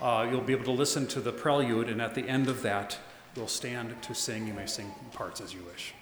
Uh, 0.00 0.28
you'll 0.30 0.42
be 0.42 0.52
able 0.52 0.66
to 0.66 0.70
listen 0.70 1.08
to 1.08 1.20
the 1.20 1.32
prelude, 1.32 1.88
and 1.88 2.00
at 2.00 2.14
the 2.14 2.28
end 2.28 2.48
of 2.48 2.62
that, 2.62 2.98
we'll 3.34 3.48
stand 3.48 4.00
to 4.02 4.14
sing. 4.14 4.46
You 4.46 4.54
may 4.54 4.66
sing 4.66 4.92
parts 5.12 5.40
as 5.40 5.52
you 5.52 5.60
wish. 5.64 5.92